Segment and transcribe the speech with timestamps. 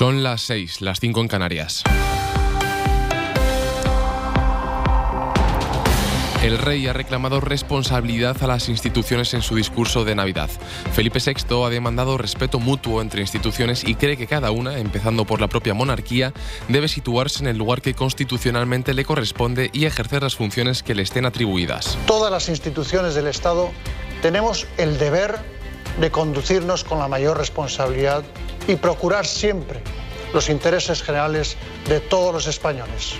[0.00, 1.82] Son las 6, las 5 en Canarias.
[6.42, 10.48] El rey ha reclamado responsabilidad a las instituciones en su discurso de Navidad.
[10.94, 15.38] Felipe VI ha demandado respeto mutuo entre instituciones y cree que cada una, empezando por
[15.42, 16.32] la propia monarquía,
[16.68, 21.02] debe situarse en el lugar que constitucionalmente le corresponde y ejercer las funciones que le
[21.02, 21.98] estén atribuidas.
[22.06, 23.70] Todas las instituciones del Estado
[24.22, 25.38] tenemos el deber
[26.00, 28.24] de conducirnos con la mayor responsabilidad
[28.66, 29.80] y procurar siempre
[30.32, 31.56] los intereses generales
[31.88, 33.16] de todos los españoles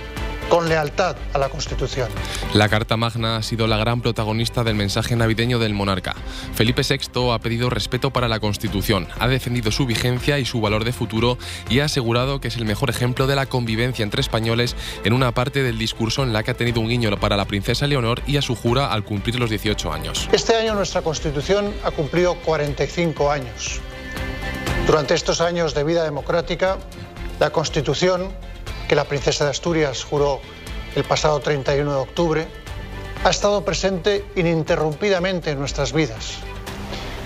[0.51, 2.09] con lealtad a la Constitución.
[2.53, 6.13] La Carta Magna ha sido la gran protagonista del mensaje navideño del monarca.
[6.53, 10.83] Felipe VI ha pedido respeto para la Constitución, ha defendido su vigencia y su valor
[10.83, 11.37] de futuro
[11.69, 15.31] y ha asegurado que es el mejor ejemplo de la convivencia entre españoles en una
[15.33, 18.35] parte del discurso en la que ha tenido un guiño para la princesa Leonor y
[18.35, 20.27] a su jura al cumplir los 18 años.
[20.33, 23.79] Este año nuestra Constitución ha cumplido 45 años.
[24.87, 26.77] Durante estos años de vida democrática,
[27.39, 28.31] la Constitución
[28.87, 30.41] que la princesa de Asturias juró
[30.95, 32.47] el pasado 31 de octubre,
[33.23, 36.39] ha estado presente ininterrumpidamente en nuestras vidas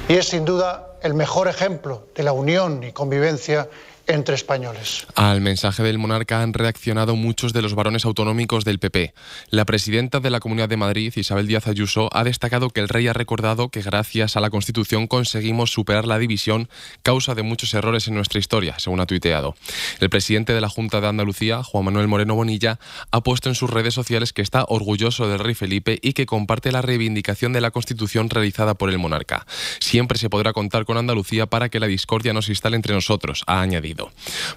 [0.08, 3.70] y es sin duda el mejor ejemplo de la unión y convivencia
[4.08, 5.08] entre españoles.
[5.16, 9.14] Al mensaje del monarca han reaccionado muchos de los varones autonómicos del PP.
[9.50, 13.08] La presidenta de la Comunidad de Madrid, Isabel Díaz Ayuso, ha destacado que el rey
[13.08, 16.70] ha recordado que gracias a la Constitución conseguimos superar la división,
[17.04, 19.56] causa de muchos errores en nuestra historia, según ha tuiteado.
[20.00, 22.80] El presidente de la Junta de Andalucía, Juan Manuel Moreno Bonilla,
[23.12, 26.72] ha puesto en sus redes sociales que está orgulloso del rey Felipe y que comparte
[26.72, 29.46] la reivindicación de la Constitución realizada por el monarca.
[29.80, 33.44] Siempre se podrá contar con Andalucía para que la discordia no se instale entre nosotros,
[33.48, 33.95] ha añadido.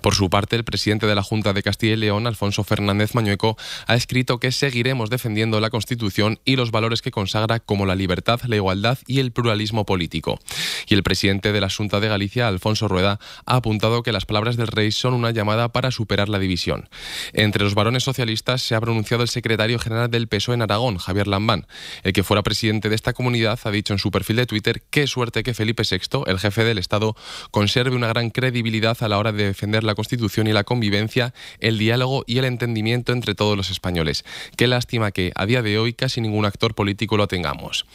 [0.00, 3.56] Por su parte, el presidente de la Junta de Castilla y León, Alfonso Fernández Mañueco,
[3.86, 8.40] ha escrito que seguiremos defendiendo la Constitución y los valores que consagra como la libertad,
[8.46, 10.38] la igualdad y el pluralismo político.
[10.86, 14.56] Y el presidente de la Junta de Galicia, Alfonso Rueda, ha apuntado que las palabras
[14.56, 16.88] del rey son una llamada para superar la división.
[17.32, 21.26] Entre los varones socialistas se ha pronunciado el secretario general del PSOE en Aragón, Javier
[21.26, 21.66] Lambán.
[22.02, 25.06] El que fuera presidente de esta comunidad ha dicho en su perfil de Twitter qué
[25.06, 27.16] suerte que Felipe VI, el jefe del Estado,
[27.50, 31.78] conserve una gran credibilidad a la hora de defender la Constitución y la convivencia, el
[31.78, 34.24] diálogo y el entendimiento entre todos los españoles.
[34.56, 37.86] Qué lástima que, a día de hoy, casi ningún actor político lo tengamos.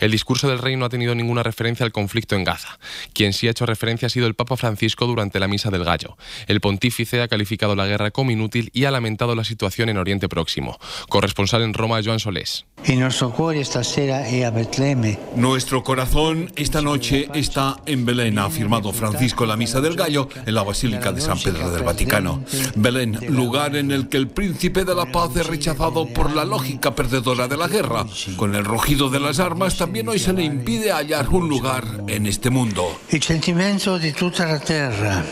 [0.00, 2.78] El discurso del rey no ha tenido ninguna referencia al conflicto en Gaza.
[3.12, 6.16] Quien sí ha hecho referencia ha sido el Papa Francisco durante la Misa del Gallo.
[6.46, 10.28] El pontífice ha calificado la guerra como inútil y ha lamentado la situación en Oriente
[10.28, 10.78] Próximo.
[11.08, 12.66] Corresponsal en Roma, Joan Solés.
[15.36, 20.28] Nuestro corazón esta noche está en Belén, ha afirmado Francisco en la Misa del Gallo
[20.46, 22.42] en la Basílica de San Pedro del Vaticano.
[22.74, 26.94] Belén, lugar en el que el príncipe de la paz es rechazado por la lógica
[26.94, 28.04] perdedora de la guerra.
[28.36, 32.26] Con el rugido de las armas también hoy se le impide hallar un lugar en
[32.26, 32.98] este mundo.
[33.10, 35.24] El sentimiento de toda la tierra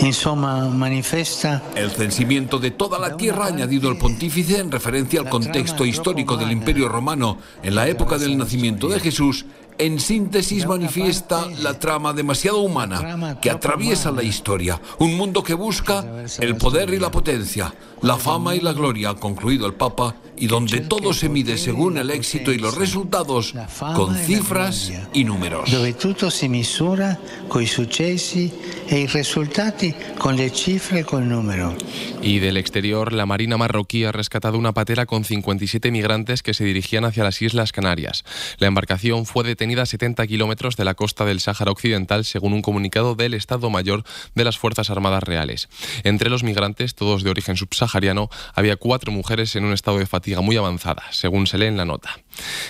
[0.00, 1.62] Insomma, manifesta.
[1.76, 6.50] El censimiento de toda la tierra, añadido el pontífice en referencia al contexto histórico del
[6.50, 9.44] Imperio Romano en la época del nacimiento de Jesús,
[9.78, 16.04] en síntesis manifiesta la trama demasiado humana que atraviesa la historia, un mundo que busca
[16.40, 20.80] el poder y la potencia, la fama y la gloria, concluido el Papa, y donde
[20.80, 23.54] todo se mide según el éxito y los resultados
[23.94, 25.70] con cifras y números.
[25.70, 27.16] Dove tutto si misura
[27.46, 28.50] con i successi
[28.88, 31.76] e i risultati con le cifre e con numero.
[32.22, 36.64] Y del exterior, la Marina marroquí ha rescatado una patera con 57 migrantes que se
[36.64, 38.24] dirigían hacia las Islas Canarias.
[38.58, 42.62] La embarcación fue detenida a 70 kilómetros de la costa del Sáhara Occidental, según un
[42.62, 44.02] comunicado del Estado Mayor
[44.34, 45.68] de las Fuerzas Armadas Reales.
[46.02, 50.31] Entre los migrantes, todos de origen subsahariano, había cuatro mujeres en un estado de fatiga
[50.40, 52.18] muy avanzada, según se lee en la nota.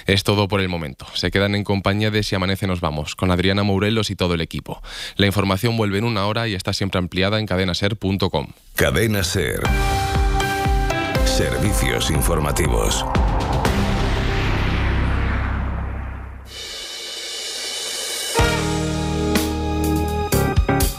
[0.07, 1.07] Es todo por el momento.
[1.15, 4.41] Se quedan en compañía de Si Amanece Nos Vamos, con Adriana Mourelos y todo el
[4.41, 4.83] equipo.
[5.17, 8.49] La información vuelve en una hora y está siempre ampliada en cadenaser.com.
[8.75, 9.63] Cadena Ser.
[11.25, 13.05] Servicios informativos.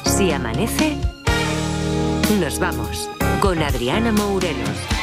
[0.06, 0.98] Si amanece,
[2.40, 3.10] nos vamos
[3.42, 5.03] con Adriana Mourelos.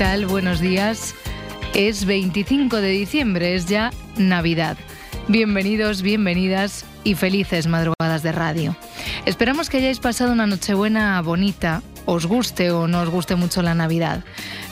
[0.00, 0.24] Tal?
[0.24, 1.14] Buenos días.
[1.74, 4.78] Es 25 de diciembre, es ya Navidad.
[5.28, 8.74] Bienvenidos, bienvenidas y felices madrugadas de radio.
[9.26, 13.74] Esperamos que hayáis pasado una Nochebuena bonita, os guste o no os guste mucho la
[13.74, 14.24] Navidad.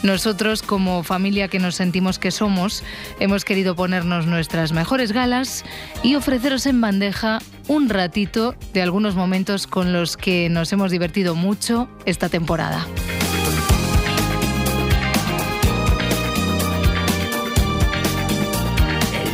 [0.02, 2.82] Nosotros, como familia que nos sentimos que somos,
[3.20, 5.62] hemos querido ponernos nuestras mejores galas
[6.02, 11.34] y ofreceros en bandeja un ratito de algunos momentos con los que nos hemos divertido
[11.34, 12.86] mucho esta temporada.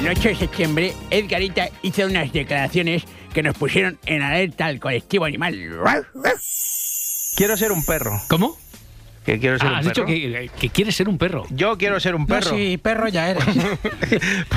[0.04, 5.24] El 8 de septiembre, Edgarita hizo unas declaraciones que nos pusieron en alerta al colectivo
[5.24, 5.58] animal.
[7.34, 8.20] Quiero ser un perro.
[8.28, 8.58] ¿Cómo?
[9.24, 10.06] Que quiero ser Ah, un has perro.
[10.06, 11.44] dicho que, que quieres ser un perro.
[11.50, 12.50] Yo quiero ser un perro.
[12.50, 13.42] No, sí, perro ya eres.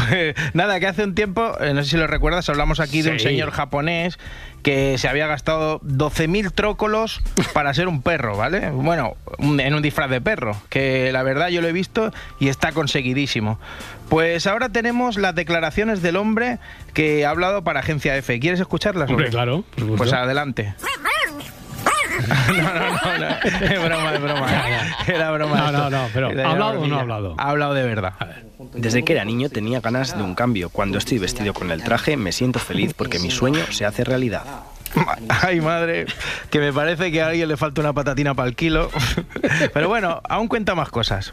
[0.10, 3.12] Pues nada, que hace un tiempo, eh, no sé si lo recuerdas, hablamos aquí de
[3.12, 4.20] un señor japonés
[4.64, 7.22] que se había gastado 12.000 trócolos
[7.54, 8.72] para ser un perro, ¿vale?
[8.72, 12.74] Bueno, en un disfraz de perro, que la verdad yo lo he visto y está
[12.74, 13.60] conseguidísimo.
[14.10, 16.60] Pues ahora tenemos las declaraciones del hombre
[16.94, 18.40] que ha hablado para Agencia F.
[18.40, 19.10] ¿Quieres escucharlas?
[19.10, 19.32] Hombre, Rubén?
[19.32, 19.64] claro.
[19.98, 20.74] Pues adelante.
[22.28, 23.28] No, no, no, no.
[23.68, 24.48] Es broma, es broma.
[25.08, 25.72] Era broma.
[25.72, 27.36] No, no, no, pero ¿ha hablado o no ha hablado?
[27.38, 28.14] Ha hablado de verdad.
[28.74, 30.70] Desde que era niño tenía ganas de un cambio.
[30.70, 34.44] Cuando estoy vestido con el traje me siento feliz porque mi sueño se hace realidad.
[35.42, 36.06] Ay, madre,
[36.50, 38.90] que me parece que a alguien le falta una patatina para el kilo.
[39.74, 41.32] Pero bueno, aún cuenta más cosas.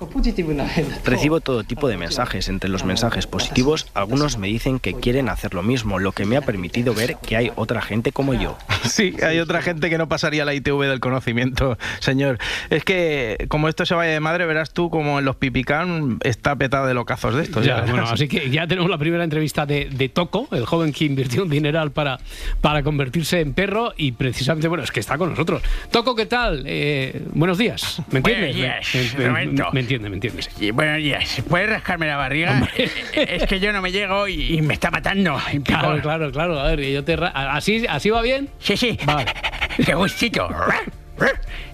[1.04, 2.48] Recibo todo tipo de mensajes.
[2.48, 6.36] Entre los mensajes positivos, algunos me dicen que quieren hacer lo mismo, lo que me
[6.36, 8.56] ha permitido ver que hay otra gente como yo.
[8.84, 12.38] Sí, hay otra gente que no pasaría la ITV del conocimiento, señor.
[12.68, 16.54] Es que como esto se vaya de madre, verás tú como en los pipicán está
[16.54, 17.64] petado de locazos de estos.
[17.64, 20.92] Ya, ya bueno, así que ya tenemos la primera entrevista de, de Toco, el joven
[20.92, 22.20] que invirtió un dineral para,
[22.60, 25.62] para convertirse en perro y precisamente, bueno, es que está con nosotros.
[25.90, 26.64] Toco, ¿qué tal?
[26.66, 28.02] Eh, buenos días.
[28.10, 28.56] ¿Me entiendes?
[28.56, 29.70] Buenos días, me, me- me- Roberto.
[29.72, 30.50] me entiende, me entiendes.
[30.74, 31.42] Buenos días.
[31.48, 32.68] ¿Puedes rascarme la barriga?
[33.14, 35.38] Es que yo no me llego y, y me está matando.
[35.64, 36.58] Claro, claro, claro.
[36.60, 38.48] A ver, yo te ¿así, ¿así va bien?
[38.58, 38.98] Sí, sí.
[39.06, 39.26] Vale.
[39.84, 40.48] ¡Qué gustito!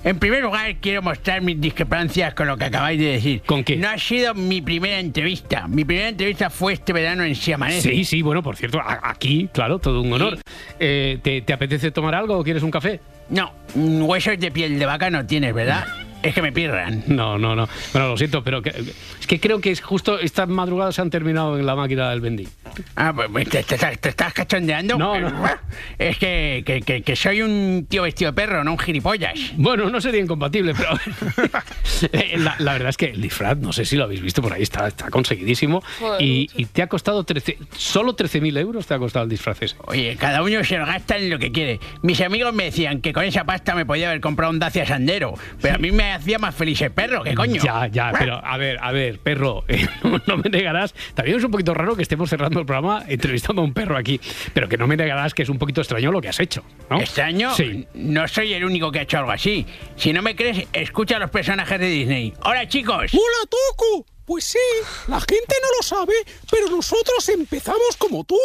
[0.02, 3.42] En primer lugar, quiero mostrar mis discrepancias con lo que acabáis de decir.
[3.42, 3.76] ¿Con qué?
[3.76, 5.68] No ha sido mi primera entrevista.
[5.68, 7.90] Mi primera entrevista fue este verano en Si Amanece.
[7.90, 10.38] Sí, sí, bueno, por cierto, aquí, claro, todo un honor.
[10.78, 13.00] Eh, ¿te, te apetece tomar algo o quieres un café?
[13.28, 15.84] No, huesos de piel de vaca no tienes, ¿verdad?
[16.22, 17.04] Es que me pierdan.
[17.08, 17.68] No, no, no.
[17.92, 21.10] Bueno, lo siento, pero que- es que creo que es justo estas madrugadas se han
[21.10, 22.48] terminado en la máquina del vending.
[22.96, 24.96] Ah, pues ¿te, te- te estás cachondeando?
[24.98, 25.44] No, no.
[25.98, 29.38] Es que, que- que- que soy un tío vestido de perro, no un gilipollas.
[29.56, 30.90] Bueno, no sería incompatible, pero
[32.38, 34.62] la, la verdad es que el disfraz, no sé si lo habéis visto por ahí,
[34.62, 35.82] está, está conseguidísimo.
[36.18, 39.76] Y, y te ha costado 13, solo 13.000 euros te ha costado el disfraz ese.
[39.86, 41.80] Oye, cada uno se lo gasta en lo que quiere.
[42.02, 45.34] Mis amigos me decían que con esa pasta me podía haber comprado un Dacia Sandero,
[45.60, 47.62] pero a mí me hacía más feliz el perro, ¿qué coño?
[47.62, 50.94] Ya, ya, pero a ver, a ver, perro, eh, no, no me negarás.
[51.14, 54.20] También es un poquito raro que estemos cerrando el programa entrevistando a un perro aquí,
[54.52, 57.00] pero que no me negarás que es un poquito extraño lo que has hecho, ¿no?
[57.00, 57.54] ¿Extraño?
[57.54, 57.86] Sí.
[57.94, 59.66] No soy el único que ha hecho algo así.
[59.96, 62.34] Si no me crees, escucha a los personajes de Disney.
[62.44, 63.12] ¡Hola, chicos!
[63.12, 64.06] ¡Hola, Toco!
[64.24, 64.58] Pues sí,
[65.08, 66.14] la gente no lo sabe,
[66.48, 68.38] pero nosotros empezamos como tú,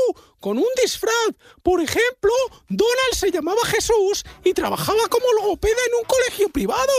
[0.45, 1.33] con un disfraz.
[1.63, 2.31] Por ejemplo,
[2.69, 6.94] Donald se llamaba Jesús y trabajaba como logopeda en un colegio privado.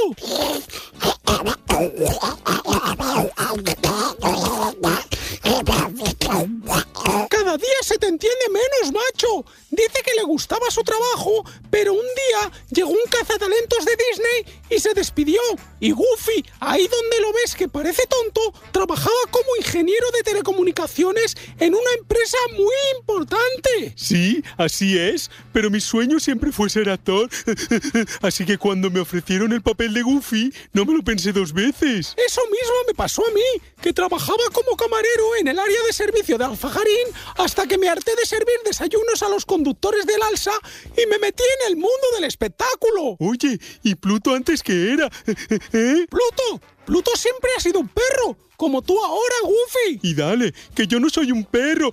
[7.30, 9.44] Cada día se te entiende menos, macho.
[9.70, 14.80] Dice que le gustaba su trabajo, pero un día llegó un cazatalentos de Disney y
[14.80, 15.40] se despidió.
[15.78, 21.74] Y Goofy, ahí donde lo ves que parece tonto, trabajaba como ingeniero de telecomunicaciones en
[21.74, 23.92] una empresa muy importante.
[23.96, 27.28] Sí, así es, pero mi sueño siempre fue ser actor.
[28.22, 32.14] Así que cuando me ofrecieron el papel de Goofy, no me lo pensé dos veces.
[32.16, 36.38] Eso mismo me pasó a mí, que trabajaba como camarero en el área de servicio
[36.38, 36.95] de Alfajarín
[37.36, 40.52] hasta que me harté de servir desayunos a los conductores del Alsa
[40.96, 43.16] y me metí en el mundo del espectáculo.
[43.18, 45.10] Oye, ¿y Pluto antes qué era?
[45.26, 46.06] ¿Eh?
[46.08, 50.00] Pluto, Pluto siempre ha sido un perro, como tú ahora, Goofy.
[50.02, 51.92] Y dale, que yo no soy un perro.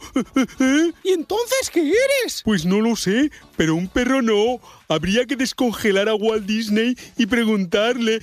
[1.04, 2.42] ¿Y entonces qué eres?
[2.46, 4.62] Pues no lo sé, pero un perro no.
[4.88, 8.20] Habría que descongelar a Walt Disney y preguntarle.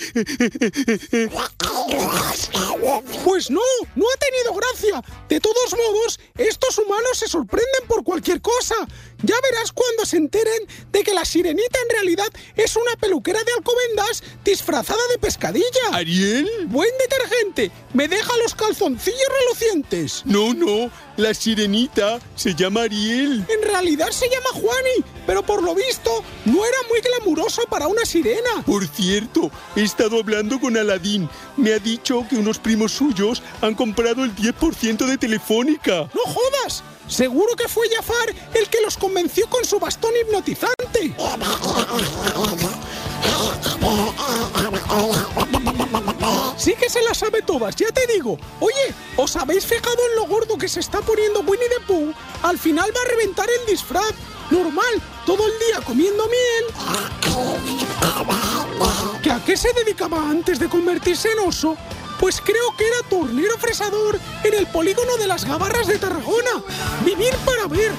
[3.24, 3.60] Pues no,
[3.96, 5.02] no ha tenido gracia.
[5.28, 8.76] De todos modos, estos humanos se sorprenden por cualquier cosa.
[9.22, 13.52] Ya verás cuando se enteren de que la sirenita en realidad es una peluquera de
[13.52, 15.64] alcobendas disfrazada de pescadilla.
[15.92, 16.48] ¿Ariel?
[16.66, 17.70] Buen detergente.
[17.92, 20.22] Me deja los calzoncillos relucientes.
[20.24, 23.44] No, no, la sirenita se llama Ariel.
[23.48, 28.04] En realidad se llama Juani, pero por lo visto no era muy glamuroso para una
[28.04, 28.62] sirena.
[28.64, 31.28] Por cierto, he estado hablando con Aladín.
[31.56, 36.08] Me ha dicho que unos primos suyos han comprado el 10% de Telefónica.
[36.14, 36.82] No jodas.
[37.10, 41.14] Seguro que fue Jafar el que los convenció con su bastón hipnotizante.
[46.56, 48.38] Sí que se las sabe todas, ya te digo.
[48.60, 52.14] Oye, ¿os habéis fijado en lo gordo que se está poniendo Winnie the Pooh?
[52.42, 54.12] Al final va a reventar el disfraz.
[54.50, 56.64] Normal, todo el día comiendo miel.
[59.22, 61.76] ¿Que a qué se dedicaba antes de convertirse en oso?
[62.20, 66.62] Pues creo que era tornero fresador en el polígono de las Gabarras de Tarragona.
[67.02, 67.92] Vivir para ver.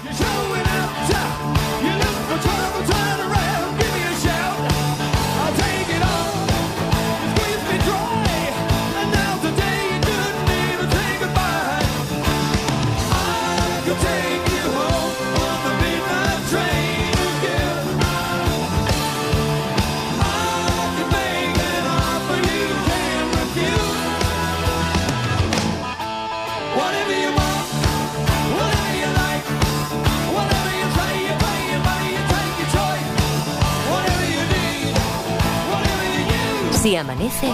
[36.82, 37.48] Si amanece,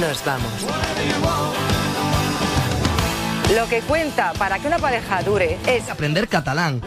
[0.00, 0.50] nos vamos.
[3.54, 6.80] Lo que cuenta para que una pareja dure es aprender catalán.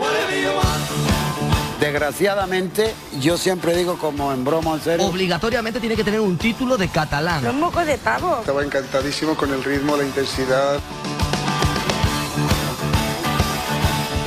[1.80, 5.06] Desgraciadamente, yo siempre digo como en broma en serio.
[5.06, 7.44] Obligatoriamente tiene que tener un título de catalán.
[7.44, 8.40] Los mocos de pavo.
[8.40, 10.80] Estaba encantadísimo con el ritmo, la intensidad.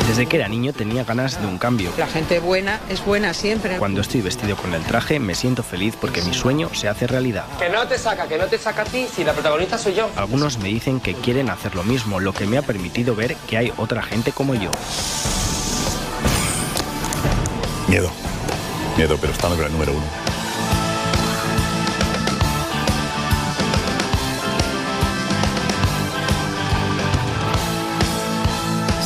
[0.08, 1.90] Desde que era niño tenía ganas de un cambio.
[1.96, 3.78] La gente buena es buena siempre.
[3.78, 7.44] Cuando estoy vestido con el traje me siento feliz porque mi sueño se hace realidad.
[7.58, 10.10] Que no te saca, que no te saca a ti, si la protagonista soy yo.
[10.16, 13.56] Algunos me dicen que quieren hacer lo mismo, lo que me ha permitido ver que
[13.56, 14.70] hay otra gente como yo.
[17.88, 18.10] Miedo.
[18.96, 20.21] Miedo, pero estando con el número uno.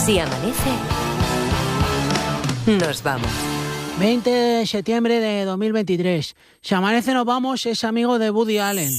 [0.07, 0.71] Si amanece,
[2.69, 3.29] nos vamos.
[3.99, 6.37] 20 de septiembre de 2023.
[6.61, 8.93] Si amanece nos vamos es amigo de Woody Allen.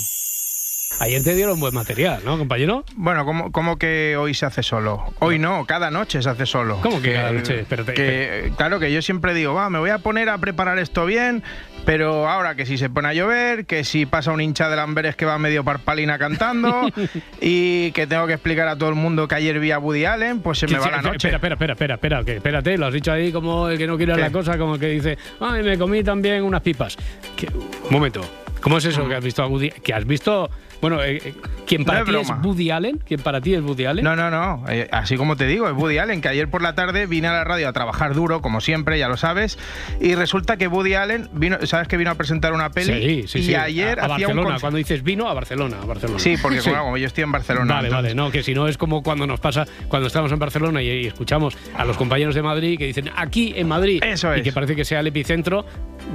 [1.00, 2.84] Ayer te dieron buen material, ¿no, compañero?
[2.96, 5.04] Bueno, ¿cómo, cómo que hoy se hace solo?
[5.20, 6.80] Hoy no, cada noche se hace solo.
[6.82, 7.60] ¿Cómo que cada noche?
[7.60, 11.06] Espérate, que, claro, que yo siempre digo, va, me voy a poner a preparar esto
[11.06, 11.44] bien,
[11.86, 15.16] pero ahora que si se pone a llover, que si pasa un hincha de Lamberes
[15.16, 16.90] que va medio parpalina cantando
[17.42, 20.40] y que tengo que explicar a todo el mundo que ayer vi a Woody Allen,
[20.42, 21.28] pues se me va la noche.
[21.30, 23.98] Espera, espera, espera, espera, espera, que espérate, lo has dicho ahí como el que no
[23.98, 24.22] quiere ¿Qué?
[24.22, 26.98] la cosa, como el que dice, ay, me comí también unas pipas.
[27.36, 28.22] Que- un momento,
[28.62, 29.70] ¿cómo es eso que has visto a Woody?
[29.70, 30.50] Que has visto,
[30.82, 31.34] bueno, eh, eh,
[31.66, 32.36] ¿quién para No ti es es.
[32.44, 33.00] Woody Allen?
[33.06, 34.04] ¿Quién para ti es Woody Allen?
[34.04, 34.64] No, no, no.
[34.70, 37.34] eh, así como te digo, es Woody Allen, que ayer por la tarde vine a
[37.34, 39.58] la radio a trabajar duro, como siempre, ya lo sabes.
[40.00, 43.24] Y resulta que Woody Allen vino, ¿sabes que vino a presentar una peli?
[43.24, 43.56] Sí, sí, y sí.
[43.56, 46.20] ayer a, a hacía un Barcelona, cuando dices vino, a Barcelona, a Barcelona.
[46.20, 47.74] Sí, porque como- como yo estoy en Barcelona.
[47.76, 50.40] Vale, entonces- vale, no, que si no es como cuando nos pasa, cuando estamos en
[50.40, 54.34] Barcelona y, y escuchamos a los compañeros de Madrid que dicen aquí en Madrid Eso
[54.36, 54.44] y es.
[54.44, 55.66] que parece que sea el epicentro.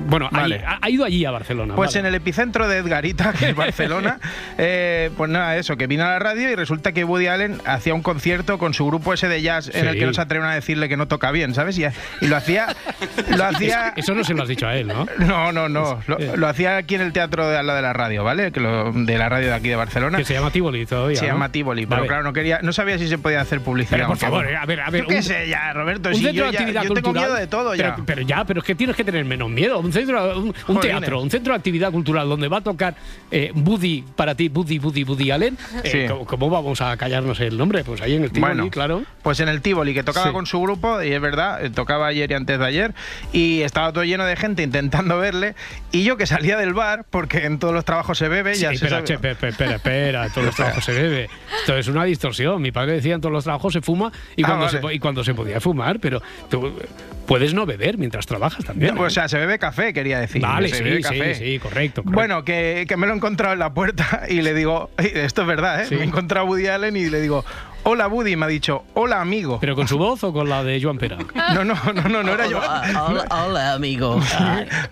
[0.08, 0.62] Bueno, Vale.
[0.66, 1.74] ha, ha ido allí a Barcelona.
[1.74, 2.00] Pues vale.
[2.00, 4.18] en el epicentro de Edgarita, que es Barcelona,
[4.58, 7.94] eh, pues nada, eso, que vino a la radio y resulta que Woody Allen hacía
[7.94, 10.54] un concierto con su grupo ese de jazz en el que no se atreven a
[10.54, 11.78] decirle que no toca bien, ¿sabes?
[11.78, 11.84] Y,
[12.20, 12.74] y lo hacía.
[13.36, 13.92] Lo hacía.
[13.96, 15.06] Eso no se lo has dicho a él, ¿no?
[15.18, 16.00] No, no, no.
[16.06, 18.52] Lo, lo hacía aquí en el teatro de al lado de la radio, ¿vale?
[18.52, 20.18] Que lo- de la radio de aquí de Barcelona.
[20.18, 21.16] Que se llama Tivoli todavía.
[21.16, 21.32] Se ¿no?
[21.32, 23.96] llama Tivoli, pero claro, no quería, no sabía si se podía hacer publicidad.
[23.96, 24.58] Pero por favor, bueno.
[24.60, 25.02] a ver, a ver.
[25.02, 27.12] Yo qué un- sé ya, Roberto, un si centro yo, de ya- actividad yo tengo
[27.12, 27.92] miedo de todo ya.
[27.94, 29.78] Pero, pero ya, pero es que tienes que tener menos miedo.
[29.80, 32.94] Un centro, un, un Joder, teatro, un centro de actividad cultural donde va a tocar
[33.30, 35.56] eh, Woody, para ti, Woody, Woody, Woody Allen.
[35.84, 36.14] eh, Sí.
[36.26, 37.84] ¿cómo, vamos a callarnos el nombre?
[37.84, 39.02] Pues ahí en el Tivoli, Bueno, claro.
[39.22, 40.32] Pues en el Tivoli, que tocaba Sí.
[40.32, 42.94] con su grupo, y es verdad, eh, tocaba ayer y antes de ayer,
[43.32, 45.54] y estaba todo lleno de gente intentando verle,
[45.90, 48.78] y yo que salía del bar, porque en todos los trabajos se bebe, ya Sí,
[48.78, 51.28] se espera, che, espera, espera, espera, en todos los trabajos se bebe.
[51.60, 52.60] Esto es una distorsión.
[52.62, 54.80] Mi padre decía en todos los trabajos se fuma y Ah, cuando, vale.
[54.80, 56.72] se, y cuando se podía fumar, pero tú
[57.26, 58.96] puedes no beber mientras trabajas también.
[58.98, 59.10] O ¿eh?
[59.10, 60.42] sea, se bebe café, quería decir.
[60.42, 61.34] Vale, se sí, bebe sí, café.
[61.34, 62.02] sí, correcto.
[62.02, 62.02] correcto.
[62.04, 65.46] Bueno, que, que me lo he encontrado en la puerta y le digo, esto es
[65.46, 65.86] verdad, ¿eh?
[65.86, 65.94] Sí.
[65.96, 67.44] Me he encontrado a Woody Allen y le digo,
[67.84, 69.58] hola Woody, y me ha dicho, hola amigo.
[69.60, 71.18] ¿Pero con su voz o con la de Joan Pera?
[71.54, 72.58] No, no, no, no, no era yo.
[72.58, 74.20] Hola, hola, amigo.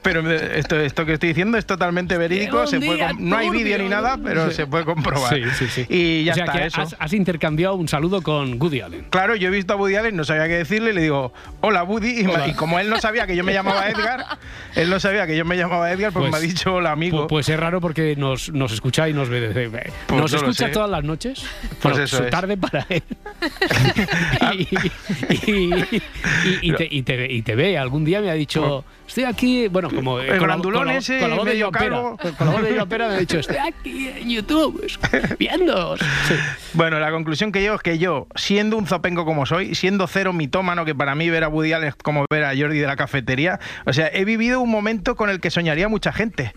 [0.02, 3.78] Pero me- esto, esto que estoy diciendo es totalmente verídico, se puede no hay vídeo
[3.78, 4.56] ni nada, pero Sí.
[4.56, 5.34] se puede comprobar.
[5.34, 5.86] Sí, sí, sí.
[5.88, 6.80] Y ya o sea, está que eso.
[6.80, 9.06] Has, has intercambiado un saludo con Woody Allen.
[9.10, 11.82] Claro, yo he visto a Woody Allen, no sabía qué decirle, y le digo, hola
[11.84, 12.48] Woody, y, me- Hola.
[12.48, 14.24] y como él no sabía que yo me llamaba Edgar,
[14.74, 17.24] él no sabía que yo me llamaba Edgar, pues, me ha dicho hola amigo.
[17.24, 19.40] pu- Pues es raro porque nos, nos escucha y nos ve.
[19.40, 19.68] desde-
[20.06, 21.44] Pues nos no escucha todas las noches.
[21.80, 22.30] Pues Bueno, eso su es.
[22.30, 22.79] tarde para
[24.52, 24.68] y,
[25.46, 26.02] y-
[26.62, 27.78] y- te, te- y te ve.
[27.78, 31.18] Algún día me ha dicho, estoy aquí, bueno, como eh, El con la, con ese,
[31.18, 31.96] con la voz de medio Pera.
[32.38, 34.82] Con la voz de Pera me ha dicho, estoy aquí en YouTube,
[35.38, 35.96] viendo.
[36.74, 40.32] Bueno, la conclusión que llevo es que yo, siendo un zopengo como soy, siendo cero
[40.32, 42.96] mitómano, que para mí ver a Woody Allen es como ver a Jordi de la
[42.96, 46.54] cafetería, o sea, he vivido un momento con el que soñaría mucha gente.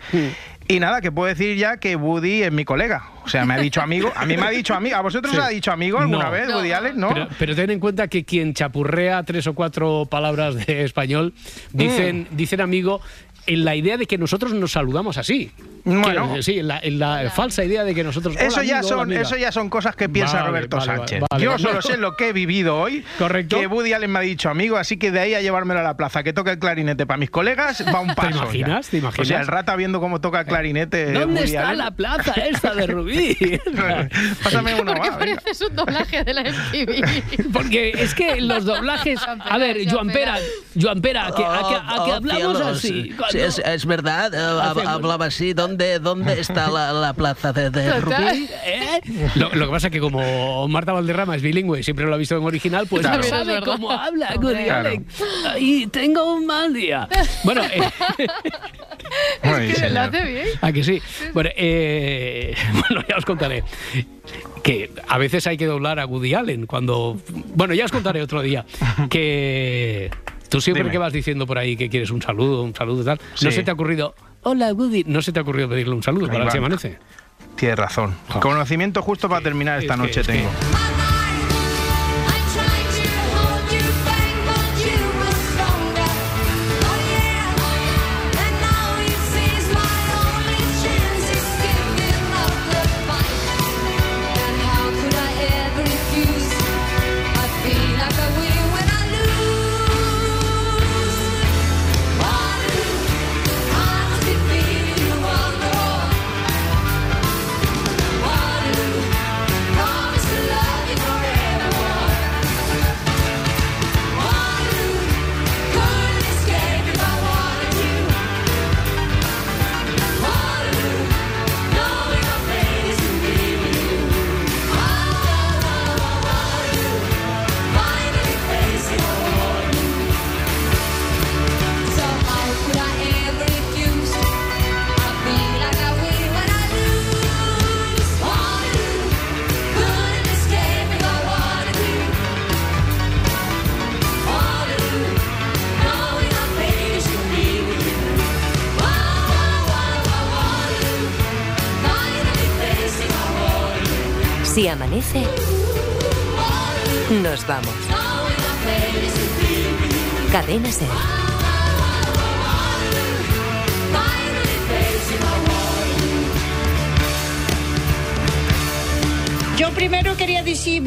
[0.69, 3.10] Y nada, que puedo decir ya que Woody es mi colega.
[3.25, 5.38] O sea, me ha dicho amigo, a mí me ha dicho amigo, ¿a vosotros Sí.
[5.38, 6.31] os ha dicho amigo alguna No.
[6.31, 6.98] vez, Woody Allen?
[7.00, 7.10] ¿No?
[7.13, 11.33] Pero, pero ten en cuenta que quien chapurrea tres o cuatro palabras de español
[11.72, 12.36] dicen, Mm.
[12.43, 13.00] Dicen amigo
[13.45, 15.51] en la idea de que nosotros nos saludamos así.
[15.85, 16.33] Bueno.
[16.35, 18.38] Que- sí, en la, en la falsa idea de que nosotros.
[18.38, 19.21] Eso "Hola, ya, amigo, son, amiga".
[19.21, 21.23] eso ya son cosas que piensa Vale, Roberto vale, Sánchez.
[21.29, 23.03] vale, Yo solo sé lo que he vivido hoy.
[23.19, 23.59] Correcto.
[23.59, 25.97] Que Woody Allen me ha dicho amigo, así que de ahí a llevármelo a la
[25.97, 28.29] plaza, que toque el clarinete para mis colegas, va un paso.
[28.29, 28.38] ya.
[28.43, 28.88] imaginas?
[28.88, 29.19] ¿Te imaginas?
[29.19, 31.12] O sea, el rata viendo cómo toca el clarinete.
[31.12, 31.77] ¿Dónde Woody está Allen.
[31.79, 33.38] la plaza esta de Rubí?
[34.43, 35.35] Pásame uno, Porque va, venga.
[35.41, 37.51] pareces un doblaje de la MTV.
[37.51, 39.19] Porque es que los doblajes.
[39.27, 40.38] A ver, Joan Pera,
[40.79, 43.13] Joan Pera, ¿a que, a que- a que Oh, hablamos así?
[43.33, 45.53] Sí, es, es verdad, eh, hablaba así.
[45.53, 48.47] ¿Dónde, dónde está la, la plaza de, de Rubí?
[48.65, 49.01] ¿Eh?
[49.35, 52.17] Lo, lo que pasa es que como Marta Valderrama es bilingüe y siempre lo ha
[52.17, 53.17] visto en original, pues Claro.
[53.17, 54.89] no sabe cómo habla Claro.
[54.89, 55.05] Allen.
[55.59, 57.07] Y tengo un mal día.
[57.43, 57.81] Bueno, eh,
[59.41, 59.97] que lo señor.
[59.97, 60.47] hace bien.
[60.61, 61.01] ¿a que sí?
[61.33, 62.55] Bueno, eh,
[62.89, 63.63] bueno, ya os contaré.
[64.63, 67.17] Que a veces hay que doblar a Woody Allen cuando...
[67.55, 68.65] Bueno, ya os contaré otro día.
[69.09, 70.09] Que
[70.53, 70.91] tú siempre Dime.
[70.91, 73.45] que vas diciendo por ahí que quieres un saludo, un saludo y tal, Sí.
[73.45, 74.15] no se te ha ocurrido...
[74.43, 75.03] Hola, Woody.
[75.07, 76.65] No se te ha ocurrido pedirle un saludo para ver si Iván.
[76.72, 76.98] amanece.
[77.55, 78.13] Tienes razón.
[78.41, 80.50] Conocimiento justo para terminar esta es que- noche que- tengo.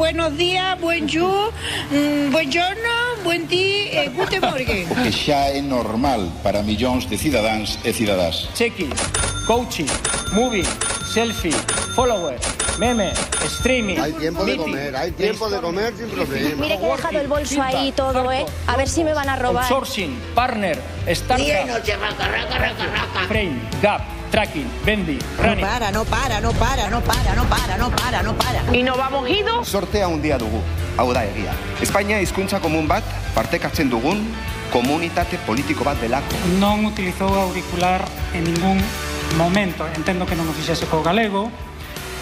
[0.07, 1.51] Buenos días, buen you,
[1.91, 4.87] mm, buen giorno, buen día, eh, guten morgen.
[5.03, 8.47] que xa é normal para millóns de cidadáns e cidadás.
[8.55, 8.95] Checking,
[9.51, 9.91] coaching,
[10.31, 10.63] moving,
[11.11, 11.51] selfie,
[11.99, 12.39] follower,
[12.79, 13.11] meme,
[13.59, 13.99] streaming.
[13.99, 16.55] Hay tiempo de comer, hay tiempo de comer sin problema.
[16.55, 18.47] Mire que he dejado el bolso ahí todo, ¿eh?
[18.69, 19.65] A ver si me van a robar.
[19.65, 20.79] Outsourcing, partner,
[21.11, 21.83] startup.
[23.27, 24.03] Frame, gap,
[24.37, 25.65] tracking, bendy, running.
[25.65, 28.77] No para, no para, no para, no para, no para, no para, no para.
[28.77, 29.65] ¿Y no vamos ido?
[29.65, 30.61] Sortea handia dugu,
[30.99, 31.55] hau da egia.
[31.81, 33.01] Espainia hizkuntza komun bat
[33.33, 34.21] partekatzen dugun
[34.69, 36.37] komunitate politiko bat delako.
[36.61, 38.05] Non utilizou auricular
[38.37, 38.77] en ningún
[39.41, 39.89] momento.
[39.97, 41.49] Entendo que non o fixese co galego,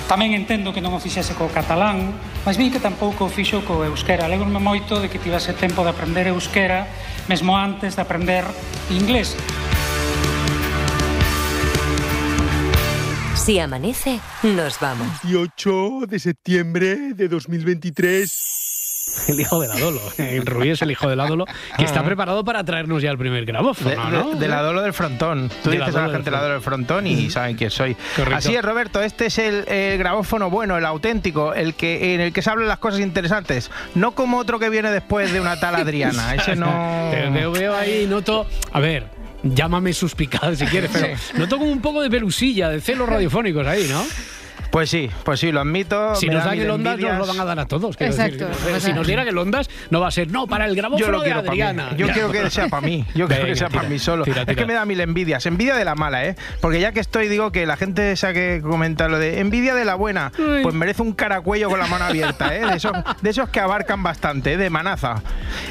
[0.06, 2.14] tamén entendo que non o fixese co catalán,
[2.46, 4.30] mas vi que tampouco o fixo co euskera.
[4.30, 6.86] Alegro-me moito de que tivese tempo de aprender euskera,
[7.26, 8.46] mesmo antes de aprender
[8.94, 9.34] inglés.
[13.44, 15.06] Si amanece, nos vamos.
[15.22, 18.50] 18 de septiembre de 2023.
[19.28, 20.00] El hijo de la Dolo.
[20.16, 21.44] El Rubí es el hijo de la Dolo,
[21.76, 24.30] que está preparado para traernos ya el primer grabófono, De, ¿no?
[24.30, 25.50] de- de la Dolo del Frontón.
[25.62, 27.70] Tú De la dices a la del gente la Dolo del Frontón y saben quién
[27.70, 27.94] soy.
[28.16, 28.34] Correcto.
[28.38, 29.02] Así es, Roberto.
[29.02, 32.66] Este es el, el grabófono bueno, el auténtico, el que en el que se hablan
[32.66, 33.70] las cosas interesantes.
[33.94, 36.34] No como otro que viene después de una tal Adriana.
[36.36, 37.10] Ese no.
[37.10, 38.46] Te veo, veo ahí, noto.
[38.72, 39.06] A ver,
[39.44, 43.86] llámame suspicaz si quieres, pero noto como un poco de pelusilla, de celos radiofónicos ahí,
[43.88, 44.04] ¿no?
[44.74, 46.16] Pues sí, pues sí, lo admito.
[46.16, 47.94] Si nos da dan el Ondas, nos lo van a dar a todos.
[48.00, 48.48] Exacto.
[48.48, 48.80] decir.
[48.80, 51.18] Si nos dieran el Ondas, no va a ser, no, para el Yo grabófono lo
[51.20, 51.38] de quiero.
[51.48, 51.96] Adriana.
[51.96, 53.04] Yo quiero que sea para mí.
[53.14, 54.24] Yo quiero que sea para mí solo.
[54.24, 55.46] tira, Es que me da mil envidias.
[55.46, 56.34] Envidia de la mala, ¿eh?
[56.60, 59.84] Porque ya que estoy, digo que la gente esa que comenta lo de envidia de
[59.84, 60.32] la buena,
[60.64, 62.66] pues merece un caracuello con la mano abierta, ¿eh?
[62.66, 64.56] De esos, de esos que abarcan bastante, ¿eh?
[64.56, 65.22] de manaza.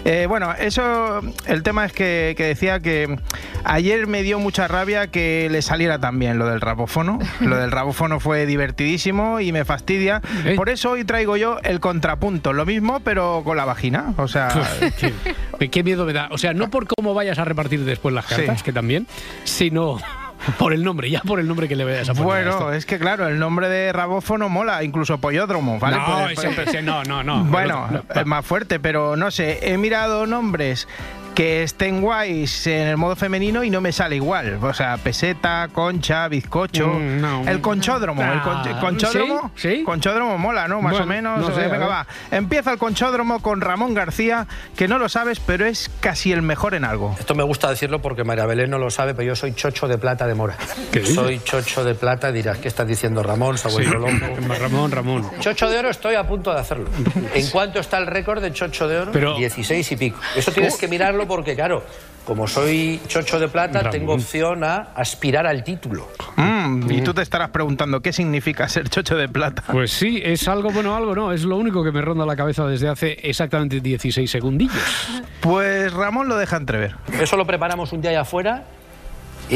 [0.05, 3.19] Eh, bueno, eso, el tema es que, que decía que
[3.65, 7.19] ayer me dio mucha rabia que le saliera también lo del rabófono.
[7.41, 8.92] Lo del rabófono fue divertidísimo
[9.39, 10.21] y me fastidia.
[10.55, 12.53] Por eso hoy traigo yo el contrapunto.
[12.53, 14.13] Lo mismo, pero con la vagina.
[14.17, 14.49] O sea.
[15.59, 16.27] qué, qué miedo me da.
[16.31, 18.63] O sea, no por cómo vayas a repartir después las cartas, Sí.
[18.65, 19.07] que también,
[19.43, 19.97] sino
[20.57, 22.25] por el nombre, ya por el nombre que le vayas a poner.
[22.49, 25.97] Bueno, es que claro, el nombre de rabófono mola, incluso pollódromo, ¿vale?
[25.97, 27.45] No, Pues- ese- pues- no, no, no.
[27.45, 30.87] Bueno, No, es más fuerte, pero no sé, he mirado nombres
[31.33, 34.59] que estén guays en el modo femenino y no me sale igual.
[34.61, 36.87] O sea, peseta, concha, bizcocho.
[36.87, 37.47] Mm, no.
[37.47, 38.21] El conchódromo.
[38.21, 39.51] el conch- Ah, conchódromo.
[39.85, 40.81] Conchódromo mola, ¿no?
[40.81, 41.39] Más Bueno, o menos.
[41.39, 42.07] no sé, Eh, venga, va.
[42.31, 46.75] Empieza el conchódromo con Ramón García, que no lo sabes, pero es casi el mejor
[46.75, 47.15] en algo.
[47.19, 49.97] Esto me gusta decirlo porque María Belén no lo sabe, pero yo soy chocho de
[49.97, 50.55] plata de mora.
[50.91, 51.05] ¿Qué?
[51.05, 53.57] Soy chocho de plata, dirás, ¿qué estás diciendo Ramón?
[53.57, 53.83] Se Sí.
[53.83, 55.29] Ramón, Ramón.
[55.39, 56.89] Chocho de oro estoy a punto de hacerlo.
[57.33, 59.11] ¿En cuánto está el récord de chocho de oro?
[59.11, 60.19] Pero- 16 y pico.
[60.35, 61.83] Eso tienes que mirarlo porque, claro,
[62.25, 63.91] como soy chocho de plata, Ramón.
[63.91, 66.07] tengo opción a aspirar al título.
[66.37, 69.63] Mm, y tú te estarás preguntando qué significa ser chocho de plata.
[69.71, 71.31] Pues sí, es algo bueno, algo no.
[71.31, 74.75] Es lo único que me ronda la cabeza desde hace exactamente 16 segundillos.
[75.41, 76.95] Pues Ramón lo deja entrever.
[77.19, 78.63] Eso lo preparamos un día allá afuera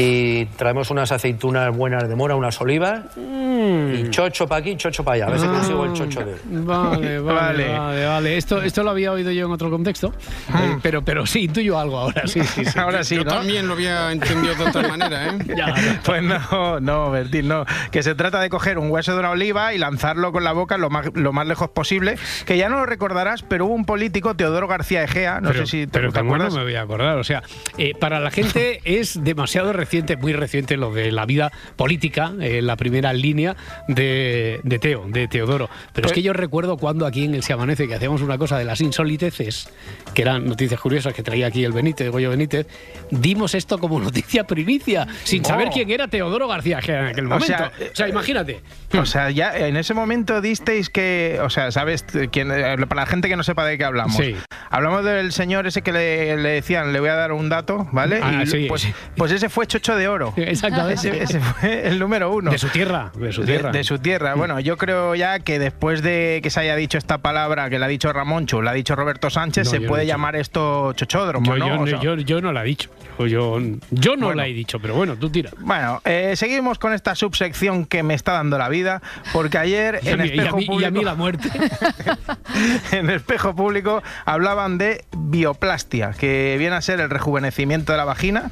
[0.00, 5.16] y traemos unas aceitunas buenas de mora, unas olivas y chocho para aquí, chocho para
[5.16, 5.26] allá.
[5.26, 5.50] A ver si Ah.
[5.50, 6.40] consigo el chocho de oro.
[6.68, 8.36] Vale, vale, vale, vale.
[8.36, 10.12] Esto, esto lo había oído yo en otro contexto,
[10.54, 12.78] eh, pero, pero sí, intuyo algo ahora, sí, sí, sí.
[12.78, 13.30] Ahora sí, Yo ¿no?
[13.32, 15.38] también lo había entendido de otra manera, ¿eh?
[16.04, 17.64] Pues no, no, Bertín, no.
[17.90, 20.78] Que se trata de coger un hueso de una oliva y lanzarlo con la boca
[20.78, 22.16] lo más, lo más lejos posible.
[22.46, 25.70] Que ya no lo recordarás, pero hubo un político, Teodoro García Egea, no pero, sé
[25.70, 26.54] si te, pero te cómo no acuerdas.
[26.58, 27.18] me voy a acordar.
[27.18, 27.42] O sea,
[27.78, 29.87] eh, para la gente es demasiado reciente,
[30.20, 33.56] muy reciente lo de la vida política, eh, la primera línea
[33.88, 35.68] de, de Teo, de Teodoro.
[35.92, 38.58] Pero es que yo recuerdo cuando aquí en el Se Amanece, que hacíamos una cosa
[38.58, 39.68] de las insoliteces,
[40.14, 42.66] que eran noticias curiosas que traía aquí el Benítez, Goyo Benítez,
[43.10, 45.70] dimos esto como noticia primicia, sin saber Oh.
[45.72, 47.46] quién era Teodoro García en aquel O momento.
[47.46, 48.60] sea, o sea imagínate.
[48.98, 52.04] O sea, ya en ese momento disteis que, o sea, ¿sabes?
[52.32, 54.16] quién- eh, para la gente que no sepa de qué hablamos.
[54.16, 54.34] Sí.
[54.70, 58.20] Hablamos del señor ese que le, le decían, le voy a dar un dato, ¿vale?
[58.22, 58.92] Ah, y sí, pues, sí.
[59.16, 60.32] pues ese fue Chocho de Oro.
[60.36, 60.94] Exactamente.
[61.08, 62.50] Ese, ese fue el número uno.
[62.50, 63.70] De su tierra, de su tierra.
[63.70, 64.34] De, su tierra.
[64.34, 67.86] Bueno, yo creo ya que después de que se haya dicho esta palabra que la
[67.86, 71.54] ha dicho Ramoncho, la ha dicho Roberto Sánchez, No, se no puede llamar esto chochódromo,
[71.56, 71.76] Yo, ¿no?
[71.76, 72.90] yo- O sea, yo- yo no la he dicho.
[73.18, 73.58] Yo,
[73.90, 74.34] yo, no Bueno.
[74.34, 75.50] la he dicho, pero bueno, tú tira.
[75.58, 79.02] Bueno, eh, seguimos con esta subsección que me está dando la vida,
[79.32, 81.48] porque ayer en mí- y Espejo mí- y a mí Público, la muerte.
[82.92, 88.50] en Espejo Público hablaban de bioplastia, que viene a ser el rejuvenecimiento de la vagina,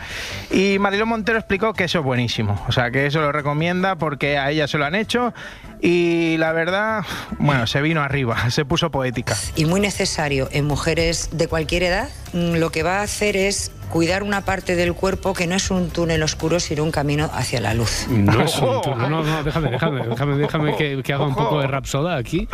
[0.50, 4.50] y Montero explicó que eso es buenísimo, o sea, que eso lo recomienda porque a
[4.50, 5.32] ella se lo han hecho,
[5.80, 7.04] y la verdad,
[7.38, 9.36] bueno, se vino arriba, se puso poética.
[9.54, 14.22] y muy necesario en mujeres de cualquier edad, lo que va a hacer es cuidar
[14.22, 17.72] una parte del cuerpo que no es un túnel oscuro, sino un camino hacia la
[17.74, 18.06] luz.
[18.08, 19.10] No es un túnel.
[19.10, 22.48] No, no, déjame, déjame, déjame, déjame que, que haga un poco de rapsoda aquí.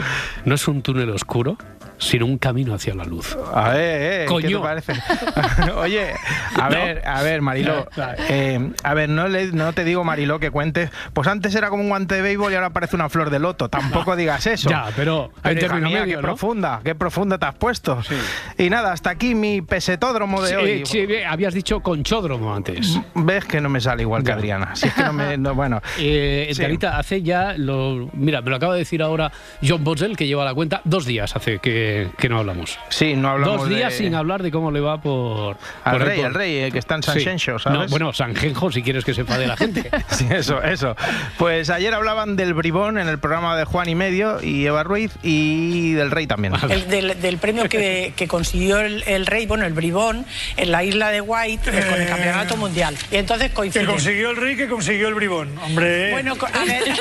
[0.45, 1.57] No es un túnel oscuro,
[1.99, 3.37] sino un camino hacia la luz.
[3.55, 4.59] A ver, eh, ¿qué Coño.
[4.59, 4.93] te parece?
[5.77, 6.13] Oye,
[6.61, 6.77] a No.
[6.77, 7.89] ver, a ver, Mariló.
[8.29, 10.91] eh, a ver, no, le, no te digo, Mariló, que cuentes.
[11.15, 13.69] Pues antes era como un guante de béisbol y ahora parece una flor de loto.
[13.71, 14.69] Tampoco digas eso.
[14.69, 16.29] Ya, pero hay hija mía, medio, qué ¿no?
[16.29, 18.01] profunda, qué profunda te has puesto.
[18.59, 20.83] Y nada, hasta aquí mi pesetódromo de Sí, hoy.
[20.87, 22.99] sí, habías dicho conchódromo antes.
[23.15, 24.33] Ves que no me sale igual que.
[24.33, 24.77] Adriana.
[24.77, 25.37] Si es que no me.
[25.39, 25.81] no, bueno.
[25.99, 26.63] Eh, Sí.
[26.87, 29.31] Hace ya, lo, mira, me lo acaba de decir ahora
[29.67, 32.79] John Boswell, que lleva la cuenta, dos días hace que, que no hablamos.
[32.89, 35.57] Sí, no hablamos Dos días de- sin hablar de cómo le va por...
[35.85, 37.25] Al por- rey, por- al rey, eh, que está en San Sí.
[37.25, 37.91] Xenxo, No, ¿sabes?
[37.91, 39.89] bueno, San Genjo, si quieres que sepa de la gente.
[40.11, 40.95] Sí, eso, eso.
[41.39, 45.13] Pues ayer hablaban del bribón en el programa de Juan y Medio y Eva Ruiz
[45.23, 46.55] y del rey también.
[46.69, 50.25] El del, del premio que, que consiguió el, el rey, bueno, el bribón,
[50.57, 52.97] en la isla de White eh, con el campeonato mundial.
[53.11, 53.85] Y entonces Que coincide.
[53.85, 55.51] consiguió el rey, que consiguió el bribón.
[55.63, 56.11] Hombre.
[56.11, 56.85] Bueno, a ver.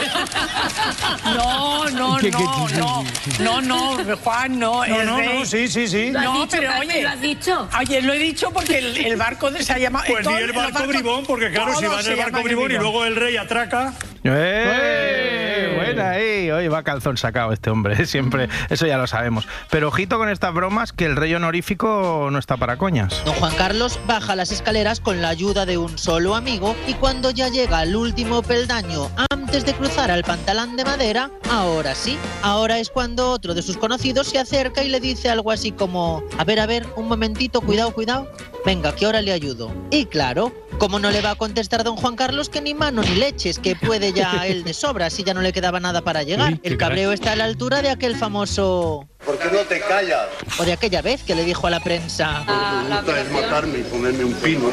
[1.36, 3.04] No, no, ¿Qué- qué- no, no.
[3.40, 4.86] No, no, Juan, no.
[4.86, 6.10] No, el no, rey- no, sí, sí, sí.
[6.12, 7.02] No, ¿Lo has dicho, pero oye.
[7.04, 7.70] ¿Lo has dicho?
[7.80, 10.06] Oye, lo he dicho porque el, el barco de se ha llamado.
[10.08, 12.76] Pues di todos el barco bribón, porque claro, si va en el barco bribón y
[12.76, 13.94] luego el rey atraca.
[14.24, 15.74] ¡Eh!
[15.76, 16.52] Buena ahí.
[16.52, 18.50] Hoy va calzón sacado este hombre, siempre.
[18.70, 19.48] Eso ya lo sabemos.
[19.70, 23.24] Pero ojito con estas bromas que el rey honorífico no está para coñas.
[23.26, 27.32] Don Juan Carlos baja las escaleras con la ayuda de un solo amigo y cuando
[27.32, 32.80] ya llega al último peldaño antes de cruzar al pantalán de madera, ahora sí, ahora
[32.80, 36.44] es cuando otro de sus conocidos se acerca y le dice algo así como, a
[36.44, 38.32] ver, a ver, un momentito, cuidado, cuidado,
[38.66, 39.74] venga, que ahora le ayudo.
[39.90, 43.14] Y claro, ¿cómo no le va a contestar don Juan Carlos que ni mano ni
[43.14, 46.60] leches, que puede ya él de sobra si ya no le quedaba nada para llegar?
[46.64, 49.08] El cabreo está a la altura de aquel famoso...
[49.32, 50.28] ¿Por qué no te callas?
[50.60, 52.44] O de aquella vez que le dijo a la prensa...
[52.90, 54.70] Gusta es matarme y ponerme un pino.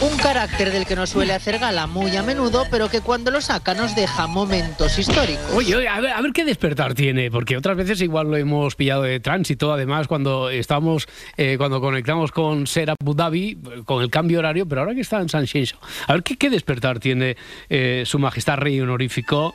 [0.00, 3.40] Un carácter del que no suele hacer gala muy a menudo, pero que cuando lo
[3.40, 5.50] saca nos deja momentos históricos.
[5.52, 8.76] Oye, oye, a ver, a ver qué despertar tiene, porque otras veces igual lo hemos
[8.76, 14.10] pillado de tránsito, además cuando estamos, eh, cuando conectamos con Ser Abu Dhabi, con el
[14.10, 17.36] cambio horario, pero ahora que está en San Xinxo, a ver qué, qué despertar tiene
[17.68, 19.54] eh, su majestad rey honorífico.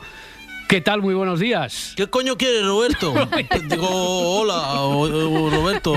[0.72, 1.02] ¿Qué tal?
[1.02, 1.92] Muy buenos días.
[1.98, 3.12] ¿Qué coño quieres, Roberto?
[3.68, 5.92] Digo, hola, o- o- Roberto,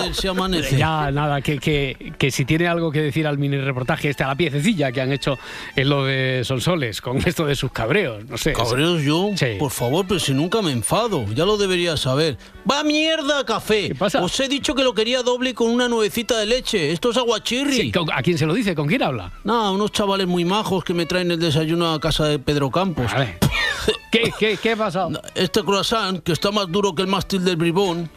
[0.00, 0.78] del Se Amanece.
[0.78, 4.28] Ya, nada, que, que, que si tiene algo que decir al mini reportaje, este a
[4.28, 5.38] la piececilla que han hecho
[5.76, 8.54] en lo de Sonsoles, con esto de sus cabreos, no sé.
[8.54, 9.28] ¿Cabreos yo?
[9.58, 12.38] Por favor, pero si nunca me enfado, ya lo deberías saber.
[12.70, 13.88] ¡Va mierda, café!
[13.88, 14.22] ¿Qué pasa?
[14.24, 16.92] Os he dicho que lo quería doble con una nuevecita de leche.
[16.92, 17.74] Esto es aguachirri.
[17.76, 18.74] Sí, ¿con- ¿A quién se lo dice?
[18.74, 19.32] ¿Con quién habla?
[19.44, 23.12] No, unos chavales muy majos que me traen el desayuno a casa de Pedro Campos.
[24.14, 25.20] ¿Qué, qué, qué ha pasado?
[25.34, 28.08] Este croissant, que está más duro que el mástil del bribón.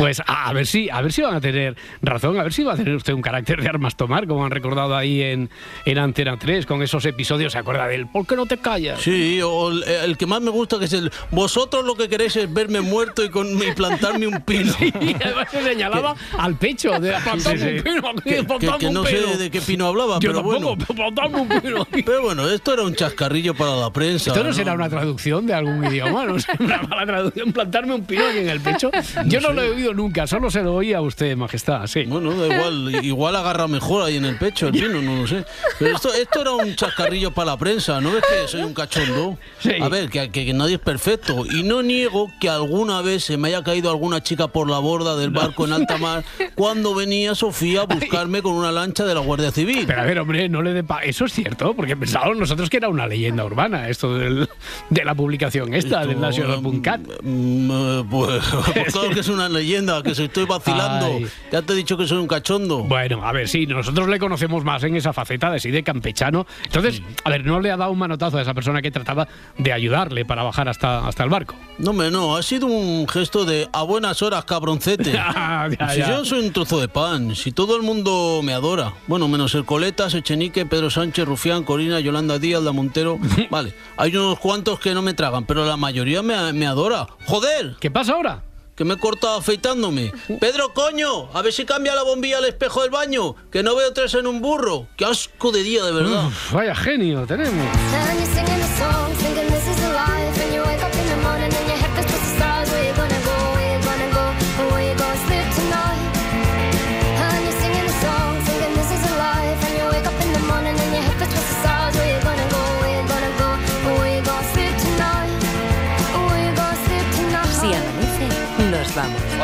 [0.00, 2.72] Pues a, ver si a ver si van a tener razón, a ver si va
[2.72, 5.50] a tener usted un carácter de armas tomar, como han recordado ahí en,
[5.84, 9.00] en Antena 3, con esos episodios, ¿se acuerda del ¿Por qué no te callas?
[9.00, 12.34] Sí, o el, el que más me gusta que es el vosotros lo que queréis
[12.36, 14.72] es verme muerto y, con, y plantarme un pino.
[15.00, 17.76] Y además se señalaba al pecho de plantarme Sí, sí.
[17.76, 19.28] un pino aquí, Que, que- plantarme que no pino.
[19.32, 20.94] sé de qué pino hablaba, Yo pero tampoco, bueno.
[20.94, 22.02] plantarme un pino aquí.
[22.10, 24.30] Pero bueno, esto era un chascarrillo para la prensa.
[24.30, 28.04] Esto no será una traducción de algún idioma, no sé, una mala traducción, plantarme un
[28.06, 28.90] pino aquí en el pecho.
[29.26, 32.04] Yo no, lo he oído nunca, solo se lo oía a usted, majestad, sí.
[32.04, 35.44] Bueno, da igual, igual agarra mejor ahí en el pecho el pino, no lo sé.
[35.78, 39.38] Pero esto, esto era un chascarrillo para la prensa, ¿no ves que soy un cachondo?
[39.80, 41.44] A ver, que, que- que nadie es perfecto.
[41.46, 45.16] Y no niego que alguna vez se me haya caído alguna chica por la borda
[45.16, 46.24] del barco en alta mar
[46.54, 49.84] cuando venía Sofía a buscarme con una lancha de la Guardia Civil.
[49.86, 52.76] Pero a ver, hombre, no le dé pa- Eso es cierto, porque pensábamos nosotros que
[52.78, 54.48] era una leyenda urbana, esto del-
[54.90, 57.00] de la publicación esta, del National.cat.
[57.22, 58.42] Mm, eh, pues,
[58.74, 59.70] pues claro que es una leyenda,
[60.02, 61.06] que se estoy vacilando.
[61.06, 61.26] Ay.
[61.50, 62.84] Ya te he dicho que soy un cachondo.
[62.84, 66.46] Bueno, a ver, sí, nosotros le conocemos más en esa faceta de sí de campechano.
[66.64, 69.26] Entonces, a ver, no le ha dado un manotazo a esa persona que trataba
[69.58, 71.54] de ayudarle para bajar hasta, hasta el barco.
[71.78, 75.12] No, me no, ha sido un gesto de a buenas horas, cabroncete.
[75.20, 76.08] Ya, si ya.
[76.08, 78.94] yo soy un trozo de pan, si todo el mundo me adora.
[79.06, 83.18] Bueno, menos el Coletas, Echenique, Pedro Sánchez, Rufián, Corina, Yolanda Díaz, La Montero.
[83.50, 87.06] Vale, hay unos cuantos que no me tragan, pero la mayoría me, me adora.
[87.26, 87.76] ¡Joder!
[87.80, 88.49] ¿Qué pasa ahora?
[88.80, 90.10] Que me he cortado afeitándome.
[90.40, 93.92] Pedro, coño, a ver si cambia la bombilla al espejo del baño, que no veo
[93.92, 94.86] tres en un burro.
[94.96, 96.28] ¡Qué asco de día, de verdad!
[96.28, 97.66] Uf, vaya genio tenemos.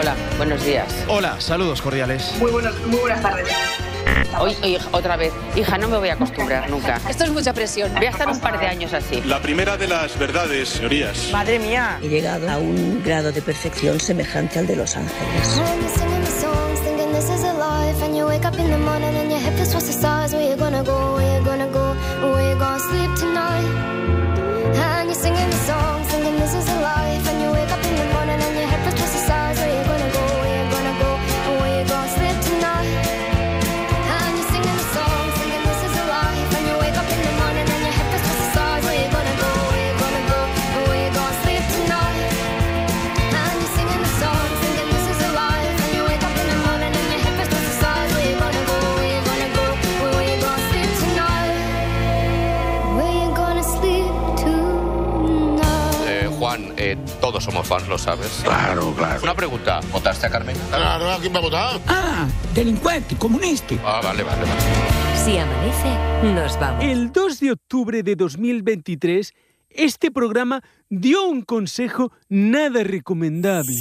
[0.06, 1.04] Hola, buenos días.
[1.08, 2.32] Hola, saludos cordiales.
[2.38, 3.48] Muy, buenos, muy buenas tardes.
[4.38, 5.32] Hoy, hoy, otra vez.
[5.56, 7.00] Hija, no me voy a acostumbrar nunca.
[7.08, 7.92] Esto es mucha presión.
[7.92, 9.20] Voy a estar un par de años así.
[9.22, 11.32] La primera de las verdades, señorías.
[11.32, 11.98] Madre mía.
[12.00, 15.60] He llegado a un grado de perfección semejante al de Los Ángeles.
[61.36, 61.80] Claro, ¿a quién va a votar?
[61.86, 63.74] Ah, delincuente, comunista.
[63.84, 64.60] Ah, vale, vale, vale.
[65.22, 66.84] Si amanece, nos vamos.
[66.84, 69.34] El 2 de octubre de 2023,
[69.70, 73.76] este programa dio un consejo nada recomendable.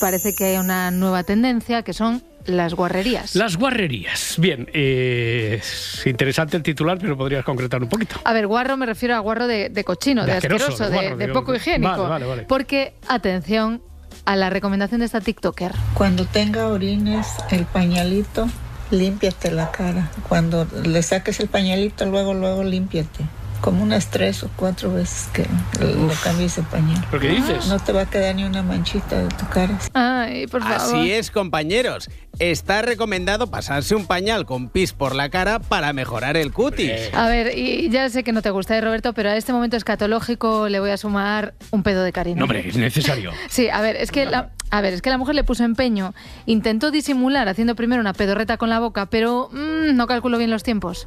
[0.00, 3.34] Parece que hay una nueva tendencia que son las guarrerías.
[3.34, 4.36] Las guarrerías.
[4.38, 8.16] Bien, eh, es interesante el titular, pero podrías concretar un poquito.
[8.24, 10.96] A ver, guarro me refiero a guarro de, de cochino, de, De asqueroso, asqueroso, de
[10.96, 11.90] guarro, de poco higiénico.
[11.90, 12.42] Vale, vale, vale.
[12.44, 13.82] Porque, atención
[14.24, 15.72] a la recomendación de esta TikToker.
[15.94, 18.48] Cuando tenga orines, el pañalito,
[18.90, 20.10] límpiate la cara.
[20.28, 23.24] Cuando le saques el pañalito, luego, luego límpiate.
[23.62, 25.42] Como unas tres o cuatro veces que
[25.80, 27.02] le cambies el pañal.
[27.10, 27.68] ¿Pero qué dices?
[27.68, 29.78] No te va a quedar ni una manchita de tu cara.
[29.94, 30.76] Ay, por favor.
[30.76, 32.10] Así es, compañeros.
[32.40, 36.90] Está recomendado pasarse un pañal con pis por la cara para mejorar el cutis.
[37.14, 39.76] A ver, y ya sé que no te gusta, ¿eh, Roberto, pero a este momento
[39.76, 42.38] escatológico le voy a sumar un pedo de cariño.
[42.38, 43.30] No, hombre, es necesario.
[43.48, 46.14] Sí, a ver, es que la, a ver, es que la mujer le puso empeño,
[46.46, 50.64] intentó disimular haciendo primero una pedorreta con la boca, pero mm, no calculo bien los
[50.64, 51.04] tiempos.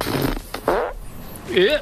[1.54, 1.78] Eh,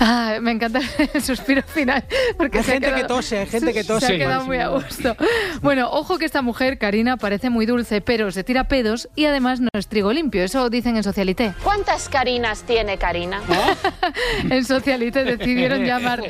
[0.00, 0.80] Ah, me encanta
[1.14, 2.04] el suspiro final.
[2.36, 4.06] Porque Hay se ha gente que quedado- tose, hay gente que Se tose.
[4.06, 5.16] ha quedado muy a gusto.
[5.60, 9.60] Bueno, ojo que esta mujer, Karina, parece muy dulce, pero se tira pedos y además
[9.60, 10.44] no es trigo limpio.
[10.44, 11.52] Eso dicen en Socialité.
[11.64, 13.40] ¿Cuántas Carinas tiene Karina?
[14.50, 16.22] En Socialité decidieron llamar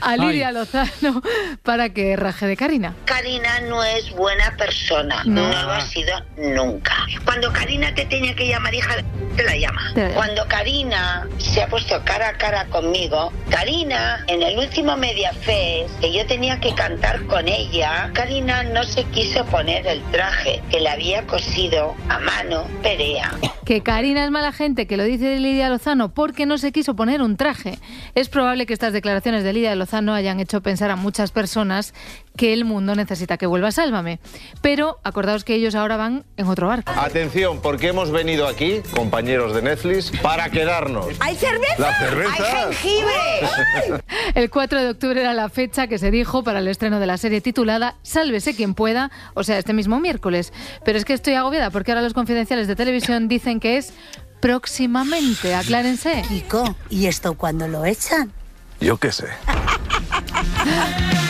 [0.00, 1.22] a Lidia Lozano
[1.62, 2.94] para que raje de Karina.
[3.04, 5.48] Karina no es buena persona, No.
[5.50, 6.94] no, lo ha sido nunca.
[7.24, 8.94] Cuando Karina te tenía que llamar hija,
[9.36, 9.90] te la llama.
[9.94, 10.14] Te la llama.
[10.16, 15.98] Cuando Karina se ha puesto cara a cara conmigo, Karina en el último Media Fest,
[16.00, 20.80] que yo tenía que cantar con ella, Karina no se quiso poner el traje que
[20.80, 23.32] le había cosido a mano Perea.
[23.64, 27.20] Que Karina es mala gente, que lo dice Lidia Lozano porque no se quiso poner
[27.20, 27.78] un traje.
[28.14, 31.92] Es probable que estas declaraciones de Lidia Lozano hayan hecho pensar a muchas personas
[32.36, 34.20] que el mundo necesita que vuelva Sálvame.
[34.60, 36.92] Pero acordaos que ellos ahora van en otro barco.
[36.94, 41.06] Atención, porque hemos venido aquí, compañeros de Netflix, para quedarnos.
[41.20, 41.78] ¿Hay cerveza?
[41.78, 42.32] La cerveza.
[42.32, 44.04] ¡Hay jengibre!
[44.34, 47.16] El 4 de octubre era la fecha que se dijo para el estreno de la
[47.16, 50.52] serie titulada Sálvese quien pueda, o sea, este mismo miércoles.
[50.84, 53.92] Pero es que estoy agobiada porque ahora los confidenciales de televisión dicen que es
[54.40, 55.54] próximamente.
[55.54, 56.22] Aclárense.
[56.28, 58.32] Kiko, ¿y esto cuándo lo echan?
[58.80, 59.26] Yo qué sé.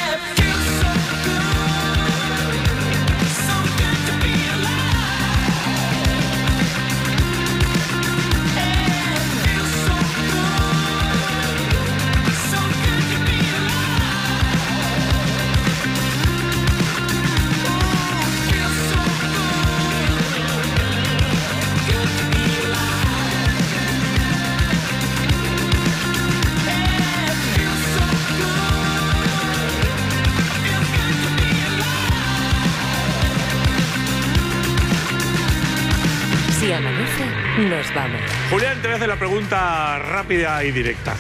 [37.77, 38.21] nos vamos.
[38.51, 41.15] Julián, te voy a hacer la pregunta rápida y directa.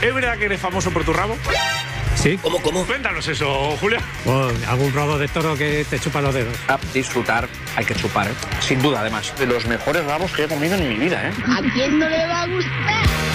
[0.00, 1.36] ¿Es verdad que eres famoso por tu rabo?
[2.14, 2.38] Sí.
[2.42, 2.84] ¿Cómo, cómo?
[2.84, 4.02] Cuéntanos eso, Julián.
[4.66, 6.56] algún rabo de toro que te chupa los dedos.
[6.68, 8.34] A disfrutar hay que chupar, ¿eh?
[8.60, 9.32] sin duda además.
[9.38, 11.32] De los mejores rabos que he comido en mi vida, ¿eh?
[11.46, 13.27] ¿A quién no le va a gustar?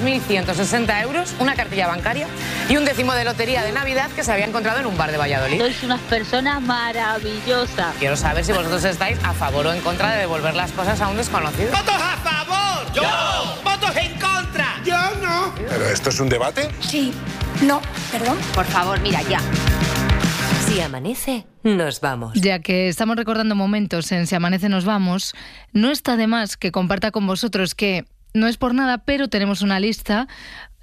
[0.00, 2.26] 2.160 euros, una cartilla bancaria
[2.68, 5.18] y un décimo de lotería de Navidad que se había encontrado en un bar de
[5.18, 5.58] Valladolid.
[5.58, 7.94] Sois unas personas maravillosas.
[7.98, 11.08] Quiero saber si vosotros estáis a favor o en contra de devolver las cosas a
[11.08, 11.70] un desconocido.
[11.70, 12.92] ¡Votos a favor!
[12.94, 13.02] ¡Yo!
[13.62, 14.80] ¡Votos en contra!
[14.84, 15.52] ¡Yo no!
[15.68, 16.68] ¿Pero esto es un debate?
[16.80, 17.12] Sí.
[17.62, 18.38] No, perdón.
[18.54, 19.40] Por favor, mira ya.
[20.66, 22.32] Si amanece, nos vamos.
[22.40, 25.34] Ya que estamos recordando momentos en Si Amanece Nos Vamos,
[25.72, 29.62] no está de más que comparta con vosotros que no es por nada, pero tenemos
[29.62, 30.28] una lista,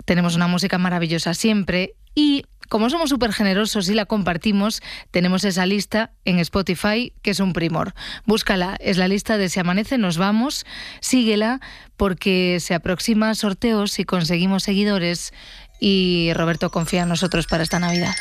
[0.06, 4.82] tenemos una música maravillosa siempre y como somos súper generosos y la compartimos,
[5.12, 7.94] tenemos esa lista en Spotify que es un primor.
[8.26, 10.66] Búscala, es la lista de Si Amanece Nos Vamos,
[11.00, 11.62] síguela
[11.96, 15.32] porque se aproxima sorteos y conseguimos seguidores
[15.80, 18.16] y Roberto confía en nosotros para esta Navidad.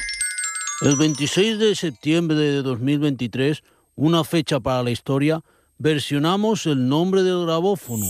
[0.83, 3.65] El 26 de septiembre de 2023,
[3.97, 5.41] una fecha para la historia,
[5.79, 8.07] versionamos el nombre del grabófono.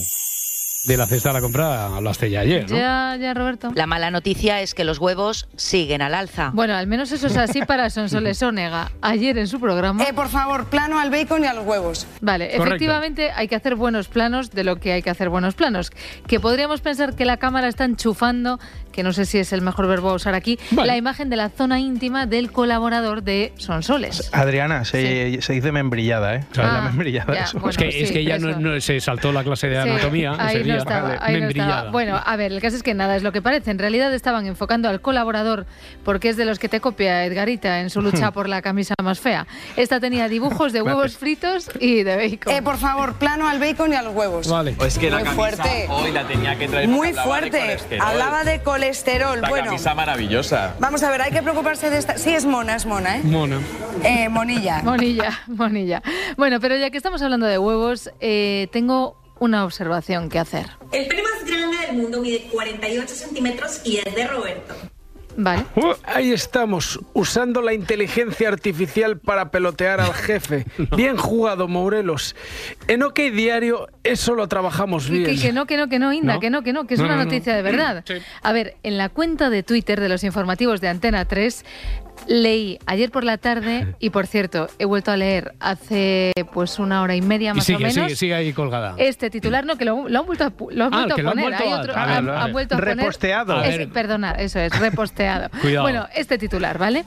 [0.87, 2.77] De la cesta de la compra hablaste ya ayer, ¿no?
[2.77, 3.71] Ya, ya, Roberto.
[3.75, 6.51] La mala noticia es que los huevos siguen al alza.
[6.55, 8.91] Bueno, al menos eso es así para Sonsoles Onega.
[9.03, 10.05] Ayer en su programa.
[10.05, 12.07] Eh, por favor, plano al bacon y a los huevos.
[12.21, 12.65] Vale, Correcto.
[12.67, 15.91] efectivamente hay que hacer buenos planos de lo que hay que hacer buenos planos.
[16.27, 18.61] Que podríamos pensar que la cámara está enchufando,
[18.93, 21.49] que no sé si es el mejor verbo a usar aquí, la imagen de la
[21.51, 24.31] zona íntima del colaborador de Sonsoles.
[24.33, 26.45] Adriana, se, se dice membrillada, ¿eh?
[26.53, 27.35] ¿Sabes la Ah, membrillada?
[27.35, 29.83] ya, bueno, es que, es sí, que ya no, no se saltó la clase de
[29.83, 30.35] Sí, anatomía.
[30.39, 31.91] ahí no estaba, ahí no estaba.
[31.91, 33.71] Bueno, a ver, el caso es que nada es lo que parece.
[33.71, 35.67] En realidad estaban enfocando al colaborador
[36.05, 39.21] porque es de los que te copia Edgarita en su lucha por la camisa más
[39.21, 39.47] fea.
[39.77, 42.53] Esta tenía dibujos de huevos fritos y de bacon.
[42.55, 44.49] Eh, por favor, plano al bacon y a los huevos.
[44.49, 44.77] Vale.
[44.85, 45.87] Es que la Muy camisa fuerte.
[45.91, 47.77] hoy la tenía que traer Muy de fuerte.
[48.01, 49.41] Hablaba de colesterol.
[49.41, 50.75] La bueno, camisa maravillosa.
[50.79, 52.17] vamos a ver, hay que preocuparse de esta.
[52.19, 53.21] Sí, es mona, es mona, ¿eh?
[53.25, 53.59] Mona.
[54.05, 54.83] Eh, monilla.
[54.83, 56.03] Monilla, monilla.
[56.37, 60.67] Bueno, pero ya que estamos hablando de huevos, eh, tengo una observación que hacer.
[60.93, 64.75] El pene más grande del mundo mide 48 centímetros y es de Roberto.
[65.39, 65.65] Vale.
[65.75, 70.65] Uh, ahí estamos, usando la inteligencia artificial para pelotear al jefe.
[70.97, 72.35] Bien jugado, Morelos.
[72.89, 75.39] En OK Diario eso lo trabajamos Que, bien.
[75.39, 76.41] que no, que no, que no, Inda, ¿No?
[76.41, 77.31] que no, que no, que es No, una no, no.
[77.31, 78.03] noticia de verdad.
[78.07, 78.15] Sí.
[78.43, 81.67] A ver, en la cuenta de Twitter de los informativos de Antena 3
[82.27, 87.03] leí ayer por la tarde y por cierto, he vuelto a leer hace pues una
[87.03, 87.95] hora y media Y más sigue, o menos.
[87.95, 88.95] sigue, sigue ahí colgada.
[88.99, 91.45] Este titular, no, que lo, lo han vuelto a, lo han Ah, vuelto a poner.
[91.45, 92.97] vuelto Hay otro, han, vuelto a poner.
[92.99, 93.63] Reposteado.
[93.63, 95.49] Es- perdona, eso es, reposteado.
[95.61, 95.83] Cuidado.
[95.85, 97.05] Bueno, este titular, ¿vale?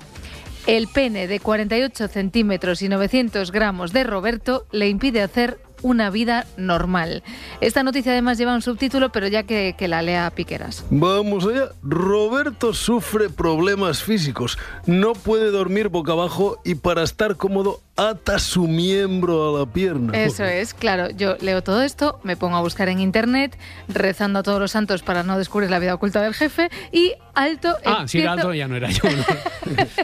[0.68, 6.46] El pene de 48 centímetros y 900 gramos de Roberto le impide hacer una vida
[6.58, 7.24] normal.
[7.62, 10.86] Esta noticia además lleva un subtítulo, pero ya que, que la lea Piqueras.
[10.90, 11.70] Vamos allá.
[11.84, 14.58] Roberto sufre problemas físicos.
[14.86, 20.18] No puede dormir boca abajo y para estar cómodo ata su miembro a la pierna.
[20.18, 21.10] Eso es, claro.
[21.10, 23.58] Yo leo todo esto, me pongo a buscar en internet,
[23.90, 27.14] rezando a todos los santos para no descubrir la vida oculta del jefe y
[27.44, 27.76] alto.
[27.86, 29.04] Ah, si era alto ya no era yo.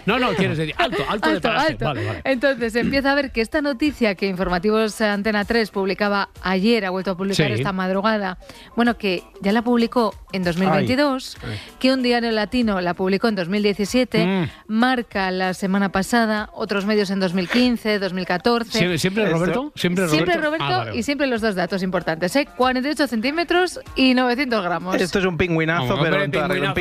[0.05, 1.69] No, no, no, quieres decir alto, alto, de Alto, palacio.
[1.71, 1.85] alto.
[1.85, 2.21] Vale, vale.
[2.23, 7.11] Entonces empieza a ver que esta noticia que Informativos Antena 3 publicaba ayer, ha vuelto
[7.11, 7.53] a publicar Sí.
[7.53, 8.37] esta madrugada,
[8.75, 11.59] bueno, que ya la publicó en 2022, Ay.
[11.79, 14.49] que un diario latino la publicó en 2017, Mm.
[14.67, 18.79] marca la semana pasada, otros medios en 2015, 2014.
[18.79, 19.71] ¿Sie- ¿Siempre Roberto?
[19.75, 20.15] ¿Siempre Roberto?
[20.25, 20.99] Siempre Roberto Ah, vale, vale.
[20.99, 22.47] y siempre los dos datos importantes, ¿eh?
[22.57, 24.95] 48 centímetros y 900 gramos.
[24.95, 26.73] Esto es un pingüinazo, pero en pingüinazo.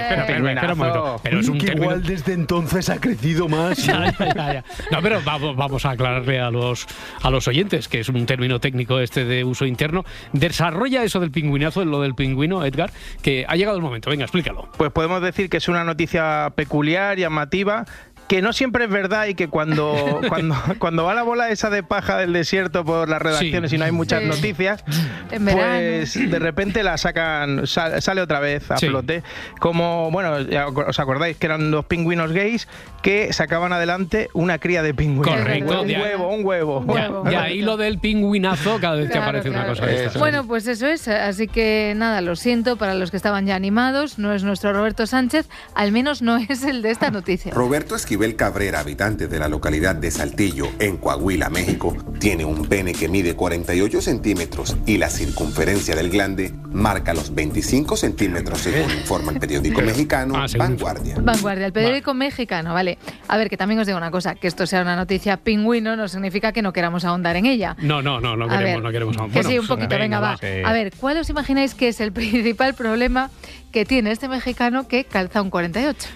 [0.00, 1.20] Espera, espera, espera un momento.
[1.22, 3.78] Pero es un que término- igual desde entonces ha crecido más.
[3.90, 4.64] Ya, ya, ya, ya.
[4.90, 6.86] No, pero vamos, vamos a aclararle a los,
[7.22, 10.04] a los oyentes, que es un término técnico este de uso interno.
[10.32, 12.90] Desarrolla eso del pingüinazo, lo del pingüino, Edgar,
[13.22, 14.10] que ha llegado el momento.
[14.10, 14.68] Venga, explícalo.
[14.76, 17.84] Pues podemos decir que es una noticia peculiar, llamativa,
[18.30, 21.82] que no siempre es verdad y que cuando, cuando, cuando va la bola esa de
[21.82, 23.74] paja del desierto por las redacciones Sí.
[23.74, 24.28] y no hay muchas Sí.
[24.28, 24.84] noticias,
[25.28, 28.86] pues de repente la sacan, sal- sale otra vez a Sí.
[28.86, 29.24] flote.
[29.58, 32.68] Como, bueno, ya os acordáis que eran dos pingüinos gays
[33.02, 35.36] que sacaban adelante una cría de pingüinos.
[35.40, 37.24] Correcto, Un huevo, un huevo.
[37.30, 39.84] Ya ahí lo del pingüinazo cada vez Claro, aparece una cosa.
[40.20, 41.08] Bueno, pues eso es.
[41.08, 44.18] Así que nada, lo siento para los que estaban ya animados.
[44.20, 47.52] No es nuestro Roberto Sánchez, al menos no es el de esta noticia.
[47.52, 52.92] Roberto Esquivel Cabrera, habitante de la localidad de Saltillo, en Coahuila, México, tiene un pene
[52.92, 59.32] que mide 48 centímetros y la circunferencia del glande marca los 25 centímetros, según informa
[59.32, 61.16] el periódico mexicano Ah, Vanguardia.
[61.18, 62.98] Vanguardia, el periódico mexicano, vale.
[63.26, 66.06] A ver, que también os digo una cosa, que esto sea una noticia pingüino no
[66.06, 67.74] significa que no queramos ahondar en ella.
[67.80, 69.16] No, no, no, no A queremos, ver, no queremos.
[69.16, 70.36] Que Bueno, sí, un poquito, venga, va.
[70.36, 70.46] Sí.
[70.64, 73.30] A ver, ¿cuál os imagináis que es el principal problema
[73.72, 76.08] que tiene este mexicano que calza un 48?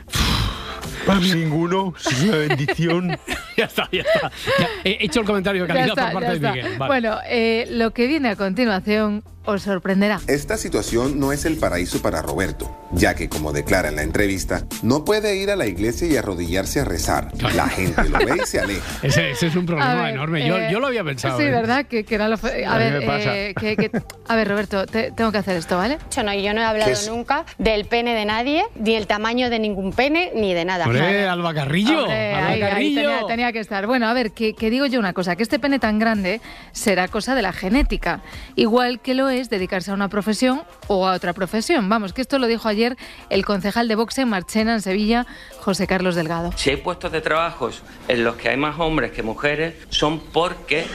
[1.20, 3.18] Ninguno, es una bendición.
[3.57, 4.30] ya está, ya está.
[4.59, 6.52] Ya, he hecho el comentario de calidad está, por parte de está.
[6.52, 6.78] Miguel.
[6.78, 6.88] Vale.
[6.88, 10.20] Bueno, eh, lo que viene a continuación os sorprenderá.
[10.26, 14.64] Esta situación no es el paraíso para Roberto, ya que, como declara en la entrevista,
[14.82, 17.30] no puede ir a la iglesia y arrodillarse a rezar.
[17.55, 18.82] La gente lo ve y se aleja.
[19.03, 20.47] Ese, ese es un problema ver, enorme.
[20.47, 21.38] Yo, eh, yo lo había pensado.
[21.38, 21.51] Sí, ¿eh?
[21.51, 21.86] ¿verdad?
[21.86, 22.36] Que, que era lo...
[22.38, 23.90] fe- A, ver, eh, que- que-
[24.28, 25.99] a ver, Roberto, te- tengo que hacer esto, ¿vale?
[26.11, 29.59] Yo no, yo no he hablado nunca del pene de nadie, ni el tamaño de
[29.59, 30.86] ningún pene, ni de nada.
[30.86, 32.01] Hombre, Alba Carrillo.
[32.05, 33.86] Hombre, Alba ahí- tenía, tenía que estar.
[33.86, 36.40] Bueno, a ver, que, que digo yo una cosa, que este pene tan grande
[36.72, 38.22] será cosa de la genética,
[38.57, 41.89] igual que lo es dedicarse a una profesión o a otra profesión.
[41.89, 42.97] Vamos, que esto lo dijo ayer
[43.30, 45.26] el concejal de boxe en Marchena, en Sevilla,
[45.61, 46.53] José Carlos Delgado.
[46.57, 50.87] Si hay puestos de trabajos en los que hay más hombres que mujeres, son porque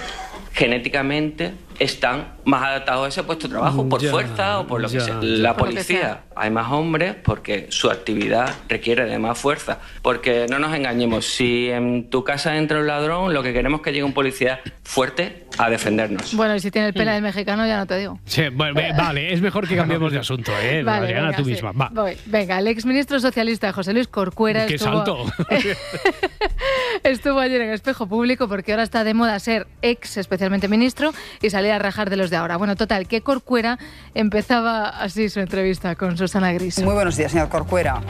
[0.54, 4.90] genéticamente están más adaptados a ese puesto de trabajo por Ya, fuerza o por lo
[4.90, 5.16] que sea.
[5.16, 5.20] ya.
[5.22, 6.24] La policía, sea.
[6.36, 9.80] hay más hombres porque su actividad requiere de más fuerza.
[10.02, 13.84] Porque no nos engañemos, si en tu casa entra un ladrón, lo que queremos es
[13.86, 16.34] que llegue un policía fuerte a defendernos.
[16.36, 16.98] Bueno, y si tiene el Mm.
[16.98, 18.20] pela de mexicano, ya no te digo.
[18.26, 20.82] Sí, bueno, vale, es mejor que cambiemos de asunto, ¿eh?
[20.90, 21.52] Vale, Adriana, venga, tú sí.
[21.52, 21.72] misma.
[21.74, 21.90] Va.
[21.92, 22.18] Voy.
[22.26, 25.26] Venga, el exministro socialista José Luis Corcuera ¡Qué estuvo, salto!
[27.04, 31.50] estuvo ayer en espejo público porque ahora está de moda ser ex, especialmente ministro, y
[31.50, 32.58] salir a rajar de los de ahora.
[32.58, 33.78] Bueno, total, que Corcuera
[34.14, 36.82] empezaba así su entrevista con Susana Gris.
[36.84, 38.02] Muy buenos días, señor Corcuera.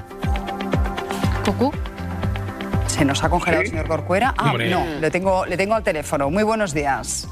[1.45, 1.71] ¿Cucú?
[2.87, 4.33] ¿Se nos ha congelado el señor Corcuera?
[4.37, 4.69] Ah, Hombre.
[4.69, 6.29] no, le tengo, le tengo al teléfono.
[6.29, 7.27] Muy buenos días.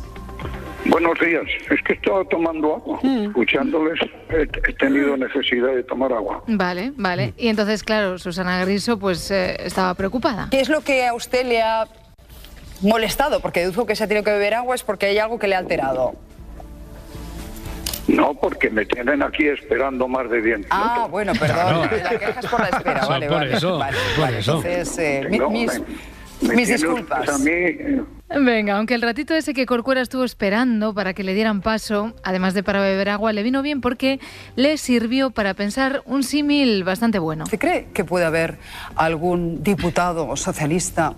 [0.85, 1.43] Buenos días.
[1.69, 2.99] Es que estaba tomando agua.
[3.03, 6.41] Escuchándoles, he, he tenido necesidad de tomar agua.
[6.47, 7.33] Vale, vale.
[7.37, 10.47] Y entonces, claro, Susana Griso pues eh, estaba preocupada.
[10.49, 11.87] ¿Qué es lo que a usted le ha
[12.81, 13.41] molestado?
[13.41, 15.55] Porque deduzco que se ha tenido que beber agua es porque hay algo que le
[15.55, 16.15] ha alterado.
[18.07, 21.11] No, porque me tienen aquí esperando más de 10 Ah, minutos.
[21.11, 21.89] bueno, perdón.
[22.03, 23.53] La queja es por la espera, Eso, vale, por vale.
[23.57, 24.37] eso, vale, por vale.
[24.39, 24.55] eso.
[24.63, 25.71] Entonces, eh, mi- No, mis,
[26.41, 27.19] me mis tiene disculpas.
[27.19, 31.23] usted a mí, eh, Venga, aunque el ratito ese que Corcuera estuvo esperando para que
[31.23, 34.19] le dieran paso, además de para beber agua, le vino bien porque
[34.57, 37.45] le sirvió para pensar un símil bastante bueno.
[37.45, 38.57] ¿Usted cree que puede haber
[38.95, 41.13] algún diputado socialista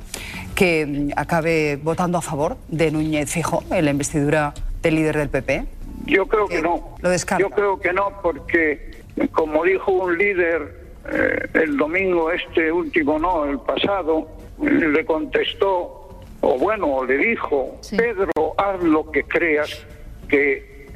[0.56, 5.66] que acabe votando a favor de Núñez Fijo en la investidura del líder del PP?
[6.10, 6.96] Yo creo que no.
[7.02, 7.42] Lo descarta.
[7.42, 8.92] Yo creo que no, porque
[9.32, 14.28] como dijo un líder eh, el domingo este último, no, el pasado,
[14.62, 19.86] le contestó, o bueno, le dijo, Pedro, haz lo que creas
[20.28, 20.88] que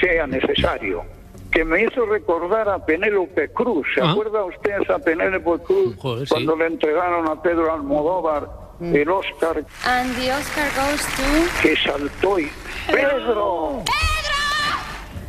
[0.00, 1.02] sea necesario.
[1.50, 3.86] Que me hizo recordar a Penélope Cruz.
[3.94, 4.10] ¿Se Ah.
[4.12, 6.32] acuerda usted esa Penélope Cruz Joder, sí.
[6.34, 8.48] cuando le entregaron a Pedro Almodóvar
[8.80, 11.62] el Oscar And the Oscar goes to...
[11.62, 12.50] que saltó y
[12.90, 13.82] ¡Pedro!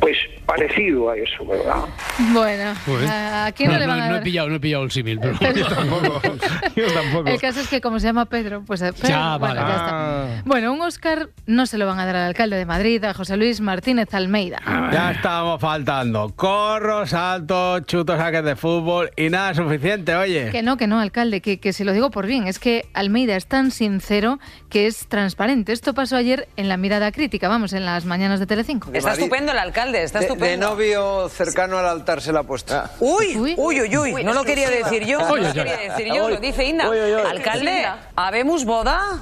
[0.04, 1.84] Pues parecido a eso, ¿verdad?
[2.32, 2.74] Bueno.
[3.10, 4.22] ¿a quién no, le van a no he dar?
[4.22, 6.20] pillado, no he pillado el símil, pero yo tampoco.
[6.76, 7.28] Yo tampoco.
[7.28, 9.68] El caso es que como se llama Pedro, pues eh, Pedro, Ya, bueno, vale.
[9.68, 10.42] ya está.
[10.44, 13.36] Bueno, un Oscar no se lo van a dar al alcalde de Madrid, a José
[13.36, 14.60] Luis Martínez Almeida.
[14.92, 16.32] Ya estábamos faltando.
[16.34, 20.50] Corros, saltos, chutos, saques de fútbol y nada suficiente, oye.
[20.50, 23.36] Que no, que no, alcalde, que, que si lo digo por bien, es que Almeida
[23.36, 24.38] es tan sincero
[24.68, 25.72] que es transparente.
[25.72, 28.90] Esto pasó ayer en la mirada crítica, vamos, en las mañanas de Telecinco.
[28.92, 30.66] Está estupendo el alcalde, está De, estupendo.
[30.66, 32.74] de novio cercano al altar se la ha puesto.
[33.00, 35.88] Uy, uy, uy, uy, no lo quería decir yo, no Uy, lo uy, quería uy.
[35.88, 36.32] decir yo, Uy.
[36.34, 36.88] lo dice Inda.
[36.90, 37.22] Uy, uy, uy.
[37.26, 39.20] Alcalde, ¿habemos boda?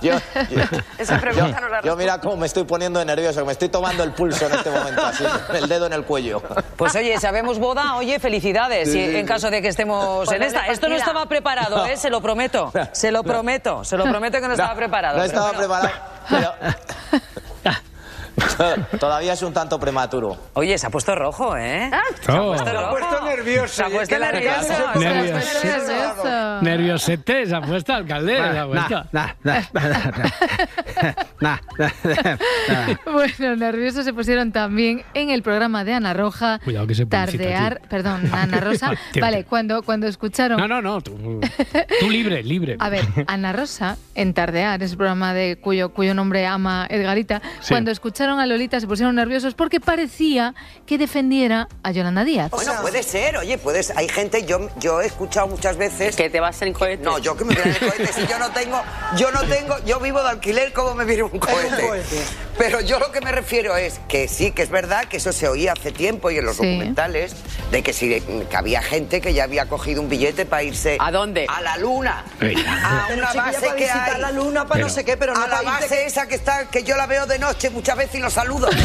[0.00, 0.12] Yo,
[0.50, 0.62] yo,
[0.98, 4.02] Esa pregunta yo- no la yo mira cómo me estoy poniendo nervioso, me estoy tomando
[4.02, 5.24] el pulso en este momento, así,
[5.54, 6.42] el dedo en el cuello.
[6.76, 10.36] Pues oye, sabemos boda, oye, felicidades, Sí, y sí, en caso de que estemos Pues
[10.36, 10.66] en esta.
[10.66, 11.96] Esto no estaba preparado, ¿eh?
[11.96, 15.18] Se lo prometo, se lo prometo, se lo prometo que no estaba preparado.
[15.18, 15.90] No estaba preparado,
[16.28, 16.52] pero
[19.00, 20.36] todavía es un tanto prematuro.
[20.54, 21.90] Oye, se ha puesto rojo, ¿eh?
[22.20, 22.48] Se ha Oh.
[22.48, 22.90] puesto Se ha rojo.
[22.90, 24.60] puesto nervioso, Se ha es puesto nervioso.
[24.66, 26.62] se ha puesto.
[26.62, 28.36] Nerviosete, se ha puesto alcalde.
[28.36, 29.04] se ha puesto.
[29.12, 29.98] Nah, nah, nah,
[31.40, 31.58] nah.
[33.12, 36.58] Bueno, nerviosos se pusieron también en el programa de Ana Roja.
[36.64, 37.86] Cuidado que se Tardear, aquí.
[37.88, 38.90] perdón, Ana Rosa.
[39.12, 39.20] Tiempo.
[39.26, 40.58] vale, cuando, cuando escucharon.
[40.58, 41.00] No, no, no.
[41.00, 41.16] Tú,
[42.00, 42.76] tú libre, libre.
[42.78, 47.68] A ver, Ana Rosa, en Tardear, ese programa de cuyo, cuyo nombre ama Edgarita, Sí.
[47.74, 50.54] cuando escucharon a Lolita se pusieron nerviosos porque parecía
[50.86, 52.50] que defendiera a Yolanda Díaz.
[52.50, 53.90] Bueno, puede ser, oye, puedes.
[53.96, 56.16] Hay gente, yo, yo he escuchado muchas veces.
[56.16, 57.02] Que te vas en cohete.
[57.04, 58.12] No, yo que me voy en cohete.
[58.12, 58.80] Si yo no tengo,
[59.16, 62.04] yo no tengo, yo vivo de alquiler, ¿cómo me viene un cohete?
[62.58, 65.46] Pero yo lo que me refiero es que sí, que es verdad que eso se
[65.48, 66.64] oía hace tiempo y en los Sí.
[66.66, 67.36] documentales,
[67.70, 68.20] de que, sí,
[68.50, 70.96] que había gente que ya había cogido un billete para irse.
[71.00, 71.46] ¿A dónde?
[71.48, 72.20] A la luna.
[72.20, 72.60] A Pero,
[73.14, 74.20] una base para que hay.
[74.20, 76.82] la luna, para no sé qué, pero no a la base esa que está, que
[76.82, 78.68] yo la veo de noche muchas veces y lo saludo.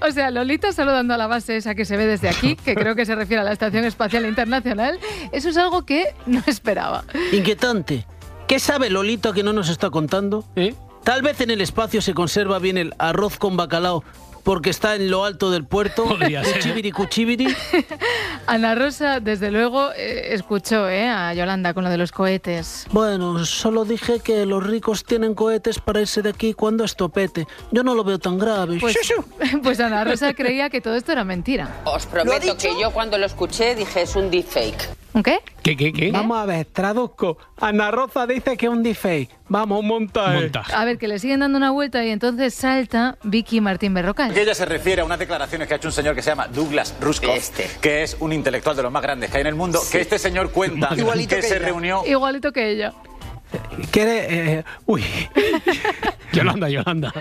[0.00, 2.94] O sea, Lolita saludando a la base esa que se ve desde aquí, que creo
[2.94, 4.98] que se refiere a la Estación Espacial Internacional,
[5.32, 7.04] eso es algo que no esperaba.
[7.32, 8.06] Inquietante.
[8.46, 10.44] ¿Qué sabe Lolito que no nos está contando?
[10.56, 10.74] ¿Eh?
[11.04, 14.04] Tal vez en el espacio se conserva bien el arroz con bacalao
[14.44, 16.04] porque está en lo alto del puerto.
[16.54, 17.56] Cuchibiri, cuchibiri.
[18.46, 22.86] Ana Rosa, desde luego, eh, escuchó eh, a Yolanda con lo de los cohetes.
[22.92, 27.46] Bueno, solo dije que los ricos tienen cohetes para irse de aquí cuando esto pete.
[27.72, 28.78] Yo no lo veo tan grave.
[28.78, 28.96] Pues,
[29.62, 31.80] pues Ana Rosa creía que todo esto era mentira.
[31.84, 35.04] Os ¿Lo ha prometo que yo cuando lo escuché dije es un deepfake.
[35.14, 35.38] ¿Un qué?
[35.62, 36.10] ¿Qué, qué, qué?
[36.10, 37.38] Vamos a ver, traduzco.
[37.56, 39.30] Ana Rosa dice que es un deepfake.
[39.48, 40.40] Vamos, un montaje.
[40.40, 40.74] Montaje.
[40.74, 44.33] A ver, que le siguen dando una vuelta y entonces salta Vicky Martín Berrocal.
[44.34, 46.48] Que ella se refiere a unas declaraciones que ha hecho un señor que se llama
[46.48, 49.80] Douglas Rushkoff, que es un intelectual de los más grandes que hay en el mundo,
[49.92, 52.92] que este señor cuenta Igualito que, que se reunió Igualito que ella.
[53.92, 54.58] ¿Quiere?
[54.58, 55.04] eh, uy.
[56.32, 57.12] Yolanda, Yolanda.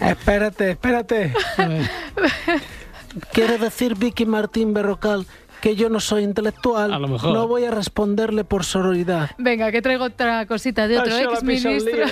[0.00, 1.32] Espérate, espérate.
[3.32, 5.26] ¿Quiere decir Vicky Martín Berrocal
[5.60, 6.92] que yo no soy intelectual?
[6.92, 7.32] A lo mejor.
[7.32, 9.30] No voy a responderle por sororidad.
[9.38, 12.04] Venga, que traigo otra cosita de otro ex ministro.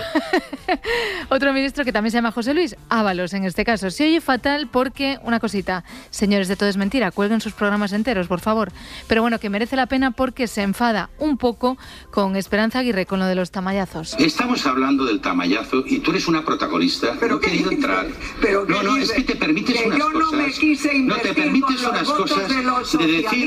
[1.28, 3.90] otro ministro que también se llama José Luis Ábalos en este caso.
[3.90, 8.26] Se oye fatal porque, una cosita, señores de todo es mentira, cuelguen sus programas enteros,
[8.28, 8.70] por favor.
[9.06, 11.78] Pero bueno, que merece la pena porque se enfada un poco
[12.10, 14.14] con Esperanza Aguirre con lo de los tamayazos.
[14.18, 17.14] Estamos hablando del tamallazo y tú eres una protagonista.
[17.28, 18.06] no he querido entrar.
[18.40, 19.16] pero no, no, dice?
[19.18, 20.40] es que te permites Que unas yo no cosas.
[20.40, 23.37] me quise no te permites unas cosas de decir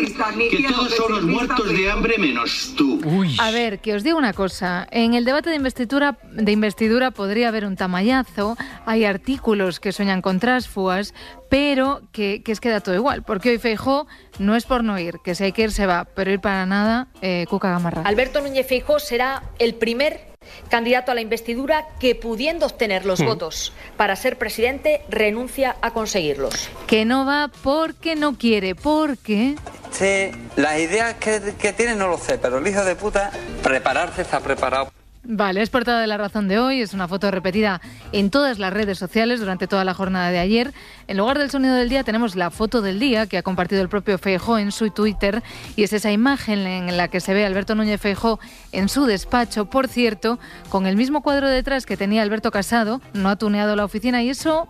[0.49, 3.01] que todos son los muertos de hambre menos tú.
[3.39, 4.87] A ver, que os digo una cosa.
[4.91, 8.57] En el debate de investidura, de investidura podría haber un tamallazo.
[8.85, 11.13] Hay artículos que sueñan con trásfugas,
[11.49, 13.23] pero que, que es que da todo igual.
[13.23, 14.07] Porque hoy Feijó
[14.39, 16.65] no es por no ir, que si hay que ir se va, pero ir para
[16.65, 18.03] nada, eh, Cuca Gamarra.
[18.03, 20.30] Alberto Núñez Feijóo será el primer
[20.71, 23.25] candidato a la investidura que pudiendo obtener los Hmm.
[23.25, 26.69] votos para ser presidente renuncia a conseguirlos.
[26.87, 29.55] Que no va porque no quiere, porque...
[29.91, 33.31] Sí, las ideas que, que tiene no lo sé, pero el hijo de puta,
[33.61, 34.91] prepararse está preparado.
[35.23, 37.79] Vale, es portada de la razón de hoy, es una foto repetida
[38.11, 40.73] en todas las redes sociales durante toda la jornada de ayer.
[41.07, 43.89] En lugar del sonido del día tenemos la foto del día que ha compartido el
[43.89, 45.43] propio Feijó en su Twitter
[45.75, 48.39] y es esa imagen en la que se ve a Alberto Núñez Feijó
[48.71, 53.29] en su despacho, por cierto, con el mismo cuadro detrás que tenía Alberto Casado, no
[53.29, 54.67] ha tuneado la oficina y eso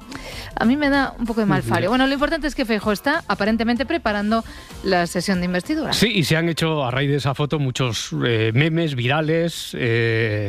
[0.56, 1.88] a mí me da un poco de mal fallo.
[1.88, 4.44] Bueno, lo importante es que Feijó está aparentemente preparando
[4.84, 5.94] la sesión de investidura.
[5.94, 9.72] Sí, y se han hecho a raíz de esa foto muchos eh, memes virales.
[9.80, 10.41] Eh,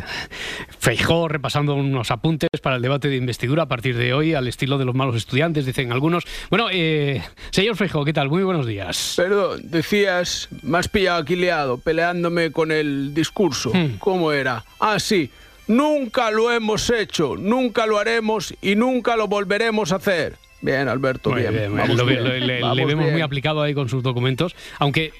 [0.79, 4.79] Feijó repasando unos apuntes para el debate de investidura a partir de hoy, al estilo
[4.79, 6.25] de los malos estudiantes, dicen algunos.
[6.51, 8.29] Bueno, eh, señor Feijó, ¿qué tal?
[8.29, 9.15] Muy buenos días.
[9.17, 13.71] Perdón, decías, has pillado aquí liado, peleándome con el discurso.
[13.75, 13.99] Hmm.
[13.99, 14.65] ¿Cómo era?
[14.81, 15.31] Ah, sí.
[15.69, 20.35] Nunca lo hemos hecho, nunca lo haremos y nunca lo volveremos a hacer.
[20.61, 21.53] Bien, Alberto, Muy bien.
[21.55, 23.15] bien, vamos lo- bien, le, le- vamos le vemos bien.
[23.15, 25.13] muy aplicado ahí con sus documentos, aunque...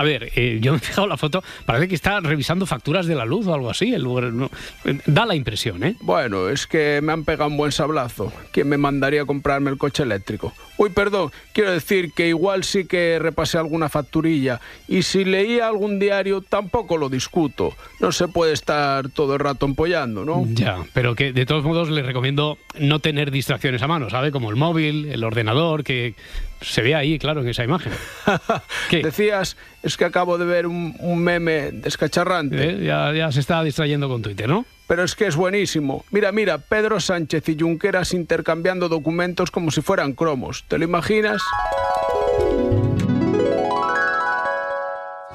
[0.00, 3.14] A ver, eh, yo me he fijado la foto, parece que está revisando facturas de
[3.14, 3.92] la luz o algo así.
[3.92, 4.50] El lugar, no,
[4.86, 5.94] eh, da la impresión, ¿eh?
[6.00, 8.32] Bueno, es que me han pegado un buen sablazo.
[8.50, 10.54] ¿Quién me mandaría a comprarme el coche eléctrico?
[10.78, 14.58] Uy, perdón, quiero decir que igual sí que repasé alguna facturilla.
[14.88, 17.76] Y si leía algún diario, tampoco lo discuto.
[17.98, 20.46] No se puede estar todo el rato empollando, ¿no?
[20.54, 24.30] Ya, pero que de todos modos les recomiendo no tener distracciones a mano, ¿sabe?
[24.30, 26.14] Como el móvil, el ordenador, que
[26.60, 27.92] se ve ahí, claro, en esa imagen.
[28.90, 32.70] Decías, es que acabo de ver un, un meme descacharrante.
[32.70, 34.64] Eh, Ya, ya se está distrayendo con Twitter, ¿no?
[34.86, 36.04] Pero es que es buenísimo.
[36.10, 40.64] Mira, mira, Pedro Sánchez y Junqueras intercambiando documentos como si fueran cromos.
[40.66, 41.40] ¿Te lo imaginas?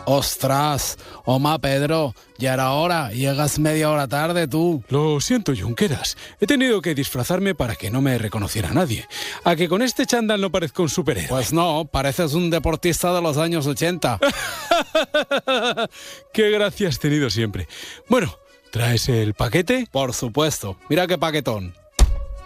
[0.05, 4.83] Ostras, Oma Pedro, ya era hora, llegas media hora tarde tú.
[4.89, 6.15] Lo siento, Junqueras.
[6.39, 9.07] He tenido que disfrazarme para que no me reconociera nadie.
[9.43, 11.29] A que con este chándal no parezco un superhéroe.
[11.29, 14.19] Pues no, pareces un deportista de los años 80.
[16.33, 17.67] Qué gracia has tenido siempre.
[18.07, 18.37] Bueno,
[18.71, 19.87] ¿traes el paquete?
[19.91, 20.77] Por supuesto.
[20.89, 21.73] Mira qué paquetón.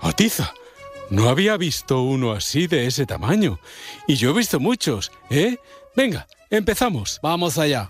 [0.01, 0.53] Atiza.
[1.10, 3.60] No había visto uno así de ese tamaño.
[4.07, 5.57] Y yo he visto muchos, ¿eh?
[5.95, 7.20] Venga, empezamos.
[7.22, 7.89] Vamos allá.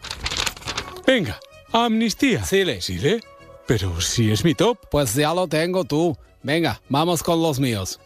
[1.06, 1.40] Venga,
[1.72, 2.44] amnistía.
[2.44, 2.82] Sile.
[2.82, 3.22] ¿Sile?
[3.66, 4.78] Pero si es mi top.
[4.90, 6.18] Pues ya lo tengo tú.
[6.42, 8.00] Venga, vamos con los míos.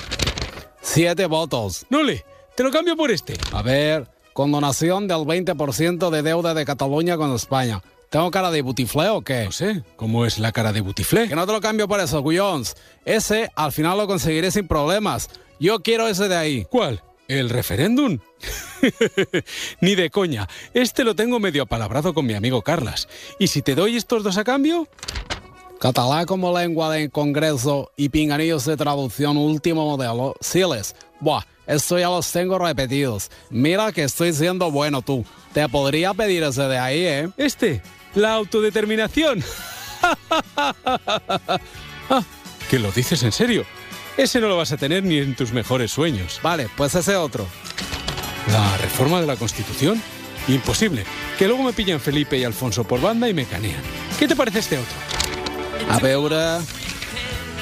[0.81, 1.85] Siete votos.
[1.89, 2.25] Nole,
[2.55, 3.35] te lo cambio por este.
[3.51, 7.81] A ver, condonación del 20% de deuda de Cataluña con España.
[8.09, 9.45] ¿Tengo cara de butiflé o qué?
[9.45, 11.27] No sé, ¿cómo es la cara de butiflé?
[11.27, 12.75] Que no te lo cambio por eso, Guillons.
[13.05, 15.29] Ese al final lo conseguiré sin problemas.
[15.59, 16.65] Yo quiero ese de ahí.
[16.69, 17.01] ¿Cuál?
[17.27, 18.19] ¿El referéndum?
[19.81, 20.47] Ni de coña.
[20.73, 23.07] Este lo tengo medio apalabrado con mi amigo Carlas.
[23.39, 24.87] ¿Y si te doy estos dos a cambio?
[25.79, 30.35] Catalá como lengua de congreso y pinganillos de traducción último modelo.
[30.39, 30.95] Siles.
[31.19, 33.31] Buah, esto ya los tengo repetidos.
[33.49, 35.25] Mira que estoy siendo bueno tú.
[35.53, 37.29] Te podría pedir ese de ahí, ¿eh?
[37.37, 37.81] Este,
[38.15, 39.43] la autodeterminación.
[40.57, 41.59] ah,
[42.69, 43.65] que lo dices en serio.
[44.17, 46.39] Ese no lo vas a tener ni en tus mejores sueños.
[46.43, 47.47] Vale, pues ese otro.
[48.51, 50.01] ¿La reforma de la Constitución?
[50.47, 51.03] Imposible.
[51.39, 53.81] Que luego me pillan Felipe y Alfonso por banda y me canean.
[54.19, 54.95] ¿Qué te parece este otro?
[55.89, 56.59] A veure...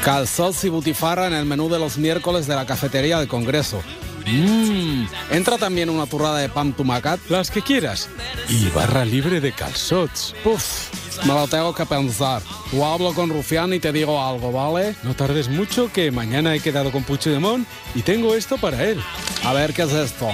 [0.03, 3.83] Calzots y butifarra en el menú de los miércoles de la cafetería del Congreso.
[4.25, 7.19] Mmm, entra también una turrada de pan tumacat.
[7.29, 8.09] Las que quieras.
[8.49, 10.35] Y barra libre de calzots.
[10.43, 10.89] Puf,
[11.25, 12.41] me lo tengo que pensar.
[12.73, 14.95] Hablo con Rufián y te digo algo, ¿vale?
[15.03, 19.01] No tardes mucho que mañana he quedado con Puigdemont y tengo esto para él.
[19.43, 20.29] A ver, ¿qué es esto?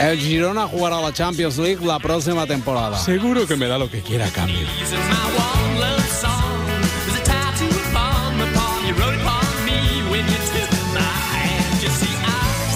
[0.00, 2.98] El Girona jugará la Champions League la próxima temporada.
[2.98, 4.66] Seguro que me da lo que quiera a cambio.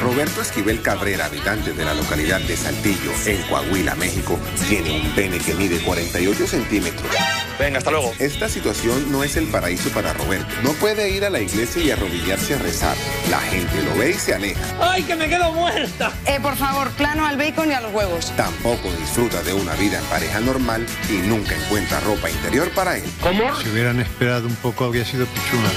[0.00, 4.38] Roberto Esquivel Cabrera, habitante de la localidad de Saltillo, en Coahuila, México,
[4.68, 7.10] tiene un pene que mide 48 centímetros.
[7.58, 8.12] Venga, hasta luego.
[8.18, 10.46] Esta situación no es el paraíso para Roberto.
[10.62, 12.96] No puede ir a la iglesia y arrodillarse a rezar.
[13.30, 14.60] La gente lo ve y se aleja.
[14.80, 16.12] ¡Ay, que me quedo muerta!
[16.26, 18.32] Eh, por favor, plano al bacon y a los huevos.
[18.36, 23.04] Tampoco disfruta de una vida en pareja normal y nunca encuentra ropa interior para él.
[23.62, 25.70] Si hubieran esperado un poco habría sido pichuna.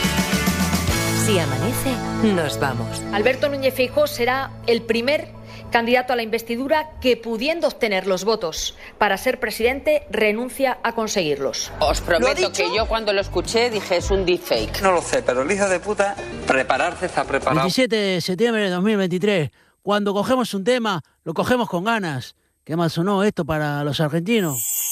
[1.31, 1.95] Si amanece,
[2.35, 3.01] nos vamos.
[3.13, 5.29] Alberto Núñez Feijóo será el primer
[5.71, 11.71] candidato a la investidura que pudiendo obtener los votos para ser presidente renuncia a conseguirlos.
[11.79, 14.81] Os prometo que yo cuando lo escuché dije es un deepfake.
[14.81, 17.61] No lo sé, pero el hijo de puta, prepararse está preparado.
[17.61, 19.51] 27 de septiembre de 2023.
[19.81, 22.35] Cuando cogemos un tema, lo cogemos con ganas.
[22.65, 24.90] ¿Qué más sonó esto para los argentinos?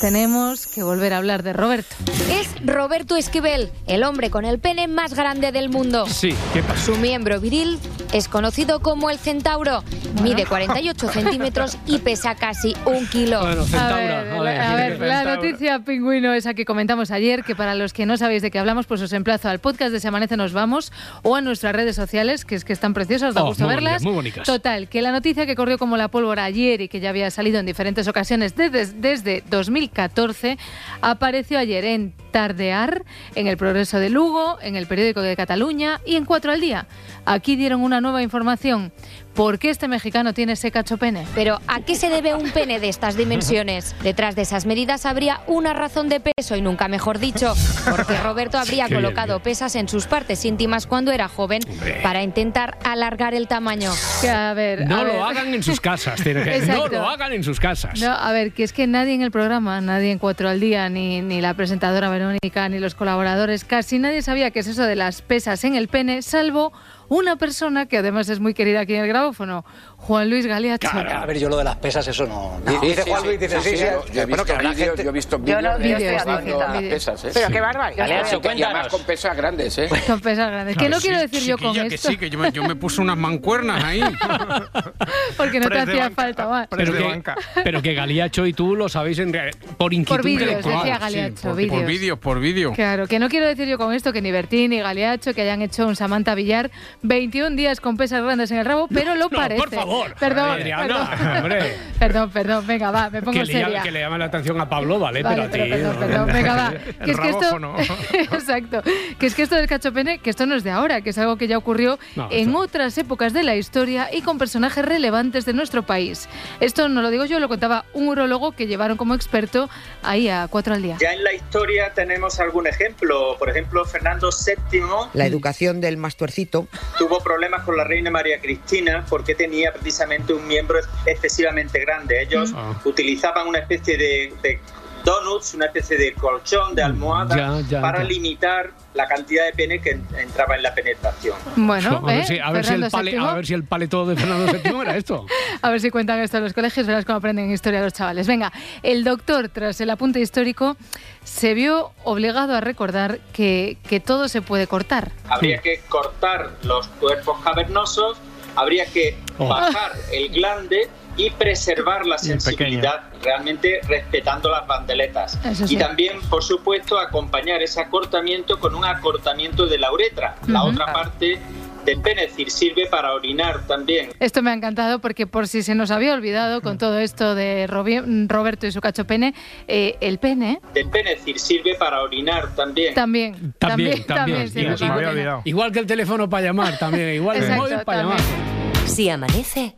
[0.00, 1.94] Tenemos que volver a hablar de Roberto.
[2.30, 6.06] Es Roberto Esquivel, el hombre con el pene más grande del mundo.
[6.06, 6.82] Sí, ¿qué pasa?
[6.86, 7.78] Su miembro viril
[8.12, 9.84] es conocido como el centauro.
[10.22, 13.40] Mide 48 centímetros y pesa casi un kilo.
[13.42, 17.54] Bueno, A ver, a ver, a ver, la noticia pingüino esa que comentamos ayer, que
[17.54, 20.08] para los que no sabéis de qué hablamos, pues os emplazo al podcast de Se
[20.08, 20.90] Amanece Nos Vamos
[21.22, 23.92] o a nuestras redes sociales, que es que están preciosas, da Oh, gusto muy verlas.
[23.92, 24.46] bonitas, muy bonitas.
[24.46, 27.60] Total, que la noticia que corrió como la pólvora ayer y que ya había salido
[27.60, 29.42] en diferentes ocasiones desde, desde
[29.82, 30.58] 2014,
[31.00, 33.04] apareció ayer en Tardear,
[33.34, 36.86] en el Progreso de Lugo, en el Periódico de Cataluña y en Cuatro al Día.
[37.24, 38.92] Aquí dieron una nueva información.
[39.34, 41.26] ¿Por qué este mexicano tiene ese cachopene?
[41.34, 43.94] Pero ¿a qué se debe un pene de estas dimensiones?
[44.02, 47.54] Detrás de esas medidas habría una razón de peso y nunca mejor dicho,
[47.88, 51.62] porque Roberto habría Qué bien, colocado pesas en sus partes íntimas cuando era joven
[52.02, 53.90] para intentar alargar el tamaño.
[54.20, 55.22] Que, a ver, No a lo ver.
[55.22, 56.22] hagan en sus casas.
[56.22, 57.98] tiene que- no lo hagan en sus casas.
[58.00, 60.90] No, a ver, que es que nadie en el programa, nadie en Cuatro al Día,
[60.90, 64.94] ni, ni la presentadora Verónica, ni los colaboradores, casi nadie sabía qué es eso de
[64.96, 66.72] las pesas en el pene, salvo
[67.08, 69.64] una persona que además es muy querida aquí en el grabófono,
[69.96, 70.88] Juan Luis Galiacho.
[70.92, 72.60] A ver, yo lo de las pesas, eso no.
[72.80, 75.10] Dice sí, Juan Luis, dice sí, sí, yo- he Bueno, visto que vídeos, gente- yo
[75.10, 76.92] he visto Yo vídeos no- de vídeos, vídeos, las vídeos.
[76.92, 77.30] pesas, ¿eh?
[77.34, 77.96] Pero qué bárbaro.
[77.96, 79.88] Galeacho, y además con pesas grandes, ¿eh?
[80.06, 80.76] Con pesas grandes.
[80.76, 83.00] Que no quiero decir yo con que esto, sí, que yo me, yo me puse
[83.00, 84.02] unas mancuernas ahí.
[85.36, 86.14] porque no te hacía banca.
[86.22, 86.68] falta más.
[86.70, 87.22] Pero que,
[87.64, 89.32] pero que Galiacho y tú lo sabéis en
[89.76, 90.84] por inquietud vídeos, intelectual.
[90.84, 91.76] decía por, vídeos.
[91.78, 92.72] por vídeos, por vídeo.
[92.72, 95.62] Claro, que no quiero decir yo con esto que ni Bertín ni Galeacho que hayan
[95.62, 96.70] hecho un Samantha Villar
[97.02, 99.60] 21 días con pesas grandes en el rabo, pero lo no, parece.
[99.60, 100.14] por favor.
[100.18, 101.36] Perdón, Adriana, perdón.
[101.38, 101.76] hombre.
[101.98, 103.82] perdón, perdón, venga, va, me pongo Que le, llama, seria.
[103.82, 105.22] que le llama la atención a Pablo, ¿vale?
[105.22, 105.70] Vale, pero a ti.
[105.70, 106.00] perdón, ¿no?
[106.06, 106.72] perdón, venga, va.
[107.04, 107.76] Que es que esto,
[108.36, 108.82] exacto,
[109.18, 111.36] que es que esto del cachopene, que esto no es de ahora, que es algo
[111.36, 115.44] que ya ocurrió No, en esto- otras épocas de la historia y con personajes relevantes
[115.44, 116.28] de nuestro país.
[116.60, 119.68] Esto no lo digo yo, lo contaba un urologo que llevaron como experto
[120.02, 120.96] ahí a cuatro al día.
[121.00, 123.36] Ya en la historia tenemos algún ejemplo.
[123.38, 124.80] Por ejemplo, Fernando VII
[125.14, 126.68] La educación del mastuercito.
[126.98, 132.22] Tuvo problemas con la reina María Cristina porque tenía precisamente un miembro excesivamente grande.
[132.22, 132.74] Ellos Ah.
[132.84, 134.60] utilizaban una especie de, de
[135.04, 138.04] donuts, una especie de colchón, de almohada, Ya, ya, para ya.
[138.04, 141.36] limitar la cantidad de pene que en- entraba en la penetración.
[141.56, 142.24] Bueno, a, ver ¿eh?
[142.26, 143.20] si, a, ver si el pale, VII.
[143.20, 145.26] a ver si el paleto de Fernando VII era esto.
[145.62, 148.26] A ver si cuentan esto en los colegios, verás cómo aprenden historia los chavales.
[148.26, 150.76] Venga, el doctor, tras el apunte histórico,
[151.24, 155.12] se vio obligado a recordar que, que todo se puede cortar.
[155.28, 158.18] Habría que cortar los cuerpos cavernosos,
[158.56, 159.48] habría que Oh.
[159.48, 165.38] bajar el glande y preservar la el sensibilidad, realmente respetando las bandeletas.
[165.44, 165.74] Eso sí.
[165.74, 170.72] Y también, por supuesto, acompañar ese acortamiento con un acortamiento de la uretra, la Ujú.
[170.72, 171.38] otra parte
[171.84, 174.10] del pene, es decir, sirve para orinar también.
[174.20, 177.66] Esto me ha encantado porque por si se nos había olvidado con todo esto de
[177.68, 179.34] Robi- Roberto y su cachopene,
[179.66, 182.94] eh, el pene Del pene, es decir, sirve para orinar también.
[182.94, 184.48] también, También, también.
[184.48, 185.40] se nos Igual-.
[185.44, 187.14] Igual que el teléfono para llamar, también.
[187.14, 188.16] Igual el Exacto, móvil para llamar.
[188.18, 188.86] también.
[188.88, 189.74] Si amanece,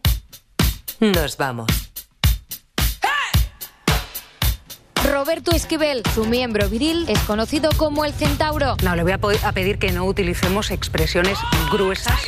[1.12, 1.66] nos vamos.
[5.11, 8.76] Roberto Esquivel, su miembro viril, es conocido como el centauro.
[8.82, 11.38] No, le voy a, pedir que no utilicemos expresiones
[11.70, 12.18] gruesas.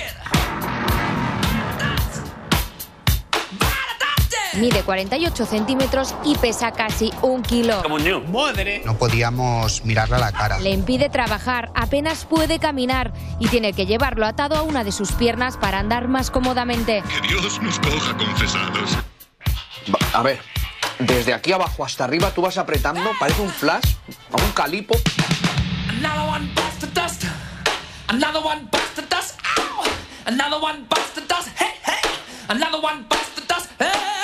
[4.59, 7.83] Mide 48 centímetros y pesa casi un kilo.
[8.85, 10.59] No podíamos mirarle a la cara.
[10.59, 15.13] Le impide trabajar, apenas puede caminar y tiene que llevarlo atado a una de sus
[15.13, 17.03] piernas para andar más cómodamente.
[17.03, 18.97] Que Dios nos coja confesados.
[20.15, 20.41] A ver,
[20.99, 23.95] desde aquí abajo hasta arriba tú vas apretando, parece un flash,
[24.33, 24.95] a un calipo.
[25.89, 27.25] Another one bites the dust.
[28.09, 29.39] Another one bites the dust.
[29.59, 29.85] Ow!
[30.27, 31.49] Another one bites the dust.
[31.59, 32.09] Hey, hey!
[32.49, 33.69] Another one bites the dust.
[33.79, 34.16] Hey!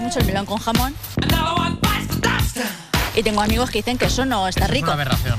[0.00, 0.94] Mucho el melón con jamón.
[3.14, 4.90] Y tengo amigos que dicen que eso no está rico.
[4.90, 5.38] aberración.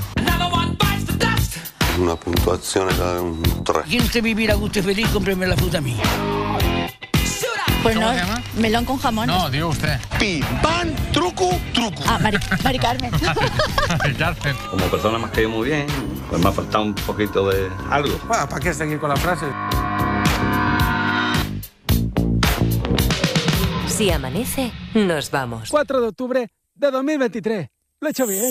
[1.99, 3.84] Una puntuazione da un 3.
[3.88, 5.07] ¿Quién quiere vivir a gusto y feliz?
[5.10, 5.97] Cómpreme la fruta a mí.
[7.84, 8.41] Pues ¿Cómo no, se llama?
[8.57, 9.28] melón con jamón.
[9.28, 9.97] No, digo usted.
[10.20, 12.03] Pi, pan, truco, truco.
[12.05, 13.12] Ah, Mari, Mari Carmen.
[14.70, 15.88] Como persona me has caído muy bien,
[16.30, 18.18] pues me ha faltado un poquito de algo.
[18.28, 19.45] ¿Para qué seguir con la frase?
[24.00, 25.70] Si amanece, nos vamos.
[25.70, 27.68] 4 de octubre de 2023.
[28.00, 28.50] Lo he hecho bien.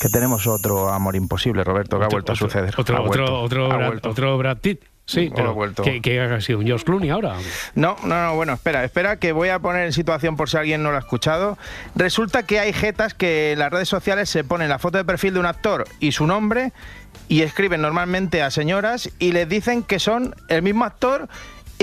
[0.00, 2.72] Que tenemos otro amor imposible, Roberto, que ha vuelto a suceder.
[2.78, 4.08] Otro, Ha vuelto, otro, otro, ha Brad, vuelto.
[4.08, 4.80] otro Brad Pitt.
[5.04, 5.82] Sí, Ha pero vuelto.
[5.82, 7.36] que, que ha sido un George Clooney ahora.
[7.74, 10.82] No, no, no, bueno, espera, espera, que voy a poner en situación por si alguien
[10.82, 11.58] no lo ha escuchado.
[11.94, 15.34] Resulta que hay jetas que en las redes sociales se ponen la foto de perfil
[15.34, 16.72] de un actor y su nombre
[17.28, 21.28] y escriben normalmente a señoras y les dicen que son el mismo actor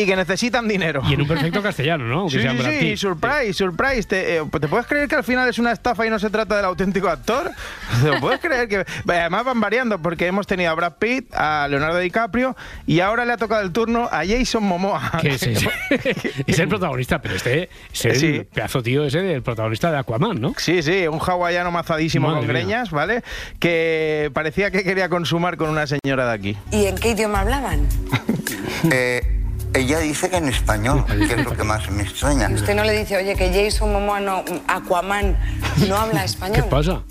[0.02, 1.02] y que necesitan dinero.
[1.10, 2.30] Y en un perfecto castellano, ¿no?
[2.30, 4.04] Sí, sea sí, surprise, surprise.
[4.08, 6.56] ¿Te, eh, ¿te puedes creer que al final es una estafa y no se trata
[6.56, 7.52] del auténtico actor?
[8.04, 8.86] ¿Te lo puedes creer que.?
[9.08, 12.56] Además van variando porque hemos tenido a Brad Pitt, a Leonardo DiCaprio
[12.88, 15.12] y ahora le ha tocado el turno a Jason Momoa.
[15.22, 15.68] Que es, es-
[16.47, 18.41] es el protagonista, pero este es el Sí.
[18.54, 20.54] pedazo tío ese del protagonista de Aquaman, ¿no?
[20.58, 22.62] Sí, sí, un hawaiano mazadísimo Madre con mía.
[22.64, 23.24] greñas, ¿vale?
[23.60, 26.58] Que parecía que quería consumar con una señora de aquí.
[26.72, 27.88] ¿Y en qué idioma hablaban?
[28.91, 29.39] Eh,
[29.74, 32.50] ella dice que en español, que es lo que más me extraña.
[32.54, 35.38] Usted no le dice, oye, que Jason Momoa no, Aquaman
[35.88, 36.66] no habla español.
[36.70, 37.02] pasa?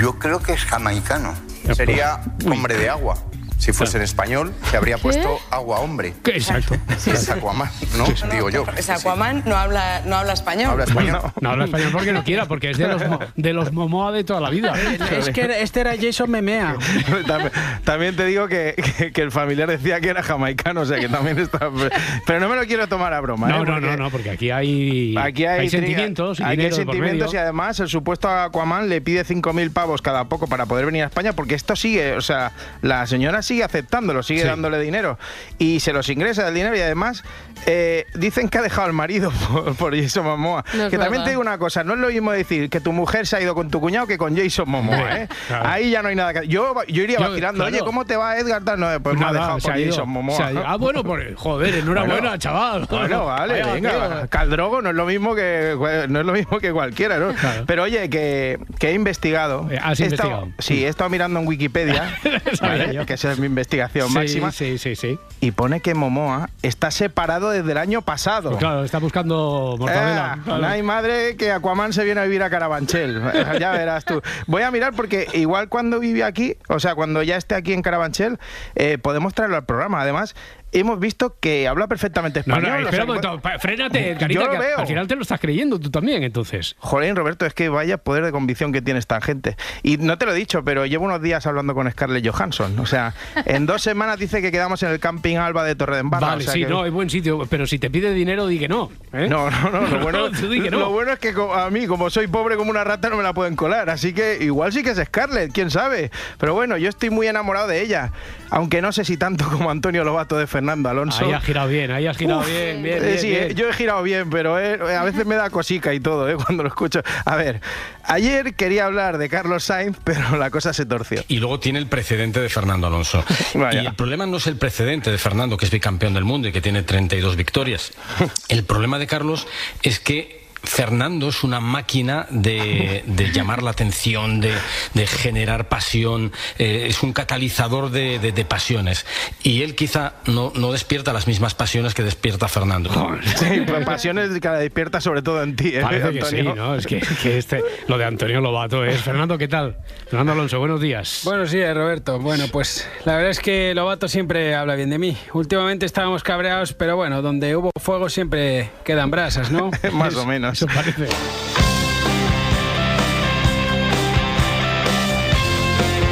[0.00, 1.34] Yo creo que es jamaicano.
[1.74, 3.16] Sería hombre de agua.
[3.58, 6.14] Si fuese en español, se habría puesto agua hombre.
[6.24, 6.76] Exacto.
[7.08, 8.06] Es Aquaman, ¿no?
[8.32, 8.62] Digo yo.
[8.62, 10.70] O sea, Aquaman no habla, no habla español.
[10.70, 11.20] Habla español.
[11.40, 14.24] No habla español porque no quiera, porque es de los, mo- de los Momoa de
[14.24, 14.74] toda la vida.
[15.10, 16.76] Es que este era Jason Memea.
[17.26, 17.52] también,
[17.84, 21.08] también te digo que, que- que el familiar decía que era jamaicano, o sea que
[21.08, 21.58] también está.
[22.26, 23.48] Pero no me lo quiero tomar a broma.
[23.48, 23.66] No, ¿eh?
[23.66, 27.36] no, no, no, porque aquí hay, Aquí hay, intriga, sentimientos y aquí hay sentimientos y
[27.36, 31.32] además el supuesto Aquaman le pide 5.000 pavos cada poco para poder venir a España
[31.32, 32.52] porque esto sigue, o sea,
[32.82, 34.46] la señora sigue aceptándolo, sigue Sí.
[34.46, 35.18] dándole dinero
[35.58, 37.24] y se los ingresa el dinero y además
[37.66, 40.64] eh, dicen que ha dejado al marido por, por Jason Momoa.
[40.74, 41.24] No que también verdad.
[41.24, 43.54] te digo una cosa, no es lo mismo decir que tu mujer se ha ido
[43.54, 45.28] con tu cuñado que con Jason Momoa, ¿eh?
[45.48, 45.68] Claro.
[45.68, 46.48] Ahí ya no hay nada que...
[46.48, 47.74] Yo, yo iría Yo, vacilando, claro.
[47.76, 48.62] oye, ¿cómo te va Edgar?
[48.78, 50.46] No, pues me ha Nada, dejado por ha Jason Momoa.
[50.46, 50.72] ha.
[50.72, 52.86] Ah, bueno, por, joder, enhorabuena, Bueno, chaval.
[52.90, 54.28] Bueno, vale, venga, tío.
[54.30, 55.74] Caldrogo no es lo mismo que
[56.08, 57.32] no es lo mismo que cualquiera, ¿no?
[57.34, 57.64] Claro.
[57.66, 59.68] Pero oye, que, que he investigado.
[59.70, 60.48] Eh, has He estado- investigado.
[60.58, 62.12] sí, he estado mirando en Wikipedia,
[63.06, 65.18] que esa es mi investigación Sí, máxima, Sí, sí, sí.
[65.40, 68.50] y pone que Momoa está separado desde el año pasado.
[68.50, 70.36] Pues claro, está buscando mortadela.
[70.38, 70.62] Eh, Claro.
[70.62, 73.22] no hay madre que Aquaman se viene a vivir a Carabanchel.
[73.60, 74.20] Ya verás tú.
[74.46, 77.82] Voy a mirar porque igual cuando vive aquí, o sea, cuando ya esté aquí en
[77.82, 78.38] Carabanchel,
[78.74, 80.00] eh, podemos traerlo al programa.
[80.00, 80.34] Además,
[80.72, 82.70] hemos visto que habla perfectamente No, español.
[82.70, 84.78] no, o espera sea, un momento, pa- frénate, Yo Carita, lo veo.
[84.78, 86.76] al final te lo estás creyendo tú también, entonces.
[86.78, 89.56] Jolín, Roberto, es que vaya poder de convicción que tiene esta gente.
[89.82, 92.78] Y no te lo he dicho, pero llevo unos días hablando con Scarlett Johansson.
[92.78, 93.14] O sea,
[93.46, 96.26] en dos semanas dice que quedamos en el camping Alba de Torredembarra.
[96.28, 98.58] Vale, o sea sí, que- no, es buen sitio, pero si te pide dinero, di
[98.58, 98.90] que no.
[99.12, 99.26] ¿eh?
[99.28, 99.86] No, no, no.
[99.86, 100.78] Lo bueno, no.
[100.78, 103.32] lo bueno es que a mí, como soy pobre como una rata, no me la
[103.32, 103.90] pueden colar.
[103.90, 106.10] Así que igual sí que es Scarlett, quién sabe.
[106.38, 108.12] Pero bueno, yo estoy muy enamorado de ella.
[108.50, 111.24] Aunque no sé si tanto como Antonio Lobato de Fernando Alonso.
[111.24, 113.42] Ahí has girado bien, ahí has girado Uf, bien, bien, eh, bien, sí, bien.
[113.44, 116.34] eh, yo he girado bien, pero eh, a veces me da cosica y todo, eh,
[116.44, 117.00] cuando lo escucho.
[117.24, 117.60] A ver,
[118.02, 121.22] ayer quería hablar de Carlos Sainz, pero la cosa se torció.
[121.28, 123.24] Y luego tiene el precedente de Fernando Alonso.
[123.54, 123.82] Vaya.
[123.82, 126.52] Y el problema no es el precedente de Fernando, que es bicampeón del mundo y
[126.52, 127.92] que tiene 32 victorias.
[128.48, 129.46] El problema de Carlos
[129.82, 134.52] es que Fernando es una máquina de, de llamar la atención, de,
[134.94, 139.06] de generar pasión, eh, es un catalizador de, de- de pasiones.
[139.42, 142.90] Y él quizá no, no despierta las mismas pasiones que despierta Fernando.
[143.36, 146.54] Sí, pues pasiones que la despierta sobre todo en ti, ¿eh, Parece que sí, Antonio?
[146.54, 146.74] ¿no?
[146.74, 149.00] Es que, que este, lo de Antonio Lobato es.
[149.00, 149.76] Fernando, ¿qué tal?
[150.08, 151.22] Fernando Alonso, buenos días.
[151.24, 152.18] Buenos días, Roberto.
[152.18, 155.16] Bueno, pues la verdad es que Lobato siempre habla bien de mí.
[155.32, 159.70] Últimamente estábamos cabreados, pero bueno, donde hubo fuego siempre quedan brasas, ¿no?
[159.92, 160.47] Más o menos.
[160.52, 161.08] Eso parece.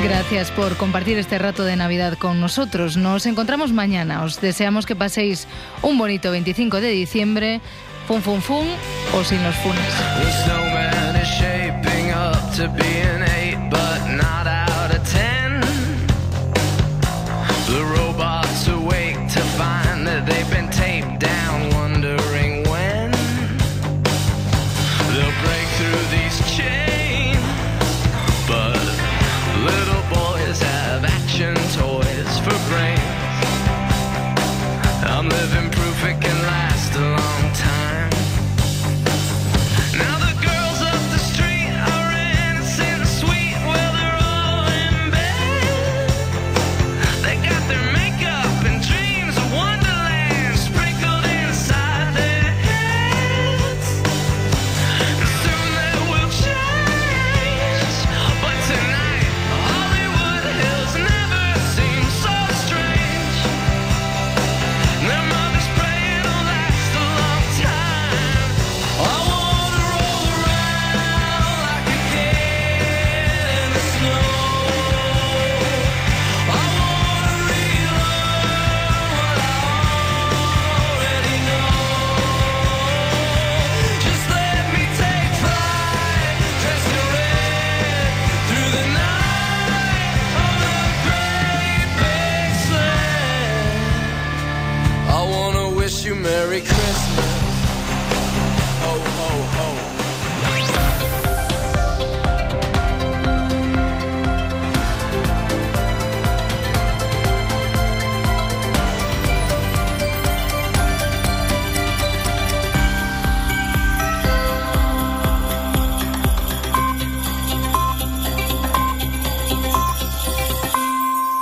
[0.03, 2.97] Gracias por compartir este rato de Navidad con nosotros.
[2.97, 4.25] Nos encontramos mañana.
[4.25, 5.47] Os deseamos que paséis
[5.83, 7.61] un bonito 25 de diciembre.
[8.07, 8.67] Fun, fun, fun
[9.15, 9.85] o sin los funes.